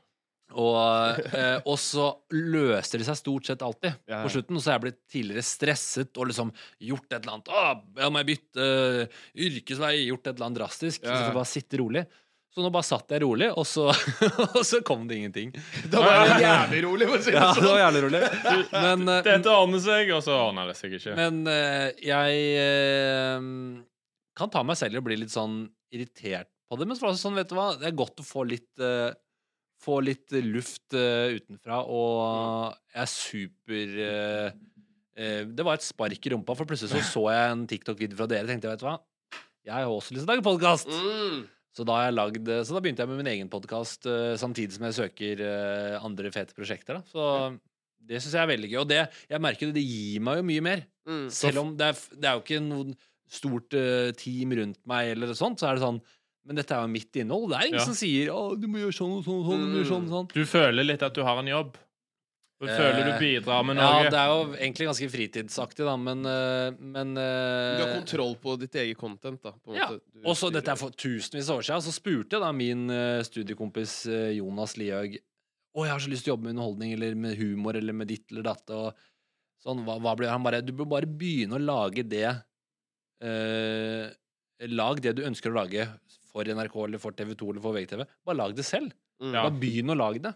[0.60, 4.24] og, eh, og så løser det seg stort sett alltid Ja, ja.
[4.26, 4.58] på slutten.
[4.58, 6.52] Og så er jeg blitt tidligere stresset og liksom
[6.90, 7.54] gjort et eller annet.
[7.54, 8.68] Å, jeg må bytte
[9.06, 11.06] eh, yrkesvei, gjort et eller annet drastisk.
[11.06, 11.22] Ja, ja.
[11.22, 12.04] Så jeg bare sitte rolig.
[12.52, 13.86] Så nå bare satt jeg rolig, og så,
[14.58, 15.54] og så kom det ingenting.
[15.88, 17.46] Da var jeg jævlig rolig, for å si det sånn.
[17.46, 17.70] Ja, det sånn.
[17.70, 18.22] var jævlig rolig.
[18.74, 21.14] Men, eh, Dette ordner seg, og så ordner det seg ikke.
[21.16, 23.46] men eh, jeg eh,
[24.42, 25.62] kan ta meg selv i å bli litt sånn
[25.96, 26.90] irritert på det.
[26.92, 29.12] Men så var det sånn, vet du hva, det er godt å få litt eh,
[29.82, 34.52] Få litt luft eh, utenfra, og jeg er super eh,
[35.18, 38.28] eh, Det var et spark i rumpa, for plutselig så så jeg en TikTok-video fra
[38.30, 38.46] dere.
[38.46, 38.94] tenkte jeg, vet du hva,
[39.66, 40.94] jeg har også lyst til å lage podkast.
[40.94, 41.42] Mm.
[41.72, 44.04] Så da, har jeg lagd, så da begynte jeg med min egen podkast
[44.42, 47.00] samtidig som jeg søker eh, andre fete prosjekter.
[47.00, 47.04] Da.
[47.08, 47.28] Så
[48.02, 48.80] det syns jeg er veldig gøy.
[48.82, 49.02] Og det,
[49.32, 50.82] jeg merker det, det gir meg jo mye mer.
[51.08, 51.30] Mm.
[51.32, 52.96] Selv om det er, det er jo ikke noe
[53.32, 56.02] stort eh, team rundt meg, eller sånt, så er det sånn
[56.42, 57.52] Men dette er jo mitt innhold.
[57.52, 57.86] Det er ingen Ja.
[57.86, 59.62] som sier 'Å, du må gjøre sånn og sånn og sånn'.
[59.62, 60.30] Du må gjøre sånn og sånn.
[60.34, 61.78] Du føler litt at du har en jobb.
[62.62, 66.20] Du føler du Eh, bidrar med Ja, det er jo egentlig ganske fritidsaktig, da, men,
[66.30, 69.52] eh, men eh, Du har kontroll på ditt eget content, da.
[69.58, 70.26] På en Ja, måte.
[70.30, 71.82] Og så dette er for tusenvis av år siden.
[71.82, 72.86] Så spurte jeg da min
[73.26, 74.06] studiekompis
[74.38, 77.78] Jonas Lihaug Å, jeg har så lyst til å jobbe med underholdning eller med humor
[77.80, 78.70] eller med ditt eller datt.
[78.70, 78.94] Og
[79.64, 82.28] sånn, hva, hva blir Han bare Du bør bare begynne å lage det
[83.24, 84.12] eh,
[84.70, 85.88] Lag det du ønsker å lage
[86.32, 88.06] for NRK eller for TV2 eller for VGTV.
[88.24, 88.94] Bare lag det selv.
[89.20, 89.34] Mm.
[89.34, 90.32] Bare begynn å lage det.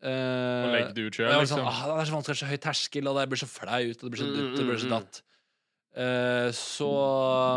[0.00, 1.60] Eh, Og legge det ut sjøl, var liksom.
[1.60, 3.50] sånn, ah, det er så vanskelig, det er så høy terskel, og det blir så
[3.50, 5.20] flaut, og det blir så dutt, det blir så mm, datt.
[5.90, 6.90] Uh, så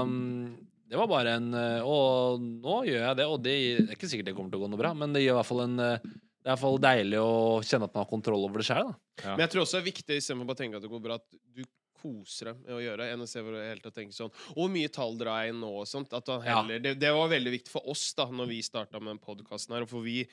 [0.03, 0.57] um,
[0.89, 4.09] det var bare en eh, Og nå gjør jeg det, og det, det er ikke
[4.09, 5.79] sikkert det kommer til å gå noe bra, men det gjør i hvert fall en
[5.81, 6.09] eh,
[6.43, 8.89] det er i hvert fall deilig å kjenne at man har kontroll over det sjøl.
[9.23, 11.15] Men jeg tror også det er viktig istedenfor bare å tenke at det går bra,
[11.15, 11.61] at du
[12.03, 14.73] koser deg med å gjøre enn å se hvor det og tatt tenker sånn hvor
[14.73, 16.11] mye tall drar jeg inn nå, og sånt.
[16.17, 16.57] At han Ja.
[16.67, 20.03] det, det var veldig viktig for oss da Når vi starta med podkasten her, for
[20.03, 20.25] vi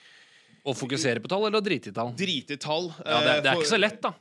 [0.66, 2.12] Å fokusere på tall eller å drite i tall.
[2.18, 2.90] Drite i tall.
[3.06, 4.14] Ja, det, eh, det er for- ikke så lett, da.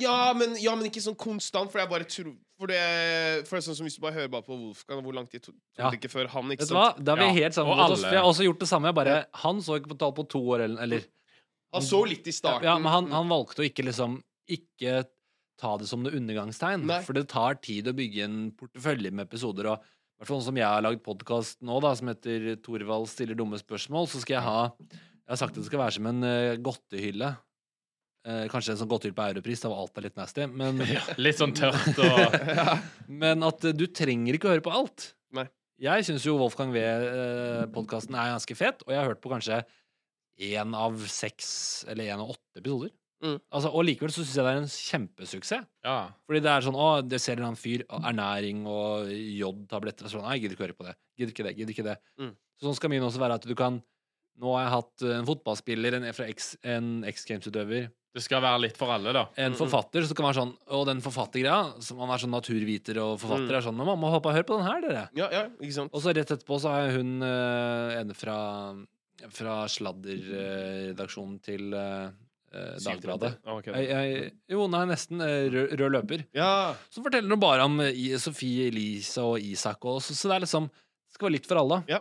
[0.00, 3.60] Ja men, ja, men ikke sånn konstant, for jeg bare tror For det, for det
[3.62, 5.90] er sånn som Hvis du bare hører bare på Wolfgang, hvor lang tid tok Ja.
[5.90, 6.44] det ikke før han?
[6.50, 7.04] Ikke Vet du hva?
[7.04, 8.02] Da er vi helt sammen og mot oss.
[8.02, 8.86] Vi har også gjort det samme.
[8.90, 11.04] Jeg bare, han så ikke på tall på to år, eller, eller
[11.72, 12.62] Han så litt i starten.
[12.64, 15.04] Ja, men han, han valgte å ikke liksom Ikke
[15.58, 16.84] ta det som noe undergangstegn.
[16.86, 17.00] Nei.
[17.02, 19.66] For det tar tid å bygge en portefølje med episoder.
[19.70, 23.06] Og i hvert fall sånn som jeg har lagd podkast nå, da, som heter 'Torvald
[23.08, 24.72] stiller dumme spørsmål', så skal jeg ha
[25.24, 27.30] Jeg har sagt at det skal være som en uh, godtehylle.
[28.24, 30.48] Uh, kanskje en sånn godtehylle på Europris, da var alt er litt nasty.
[30.48, 30.80] Men,
[31.24, 32.36] Litt sånn tørt og
[33.22, 35.12] men at uh, du trenger ikke å høre på alt.
[35.36, 35.46] Nei.
[35.84, 39.64] Jeg syns jo Wolfgang V-podkasten er ganske fet, og jeg har hørt på kanskje
[40.44, 41.48] én av seks
[41.90, 42.92] eller én av åtte episoder.
[43.24, 43.38] Mm.
[43.56, 45.66] Altså, og likevel så syns jeg det er en kjempesuksess.
[45.86, 45.96] Ja.
[46.28, 50.26] Fordi det er sånn Å, det ser en annen fyr, ernæring og jodtabletter og sånn.
[50.26, 50.94] Nei, jeg gidder ikke høre på det.
[51.16, 51.54] Gidder ikke det.
[51.58, 51.96] Gidder ikke det.
[52.20, 52.32] Mm.
[52.58, 53.80] Så sånn skal min også være at du kan
[54.42, 58.60] Nå har jeg hatt eh, en fotballspiller, en, X, en X Games-utøver, Det skal være
[58.62, 59.24] litt for alle, da.
[59.36, 59.58] en Mm, mm.
[59.58, 63.50] forfatter, så kan være sånn Og den forfattergreia, som man er sånn naturviter og forfatter,
[63.50, 63.56] Mm.
[63.58, 65.04] er sånn Men mamma, hør på, hør på den her, dere.
[65.18, 65.90] Ja, ja, ikke sant?
[65.94, 68.36] Og så rett etterpå så er hun uh, en fra,
[69.30, 72.10] fra sladderredaksjonen til uh,
[72.54, 73.32] eh, Dagbladet.
[73.56, 73.74] Okay.
[73.82, 75.20] Jeg, jeg, jo, nei, nesten.
[75.24, 76.24] eh, rød, rød løper.
[76.36, 76.74] Ja.
[76.92, 79.84] Så forteller hun bare om eh, Sofie Elise og Isak.
[79.90, 81.76] Og, så, så det er liksom det skal være litt for alle.
[81.90, 82.00] Ja.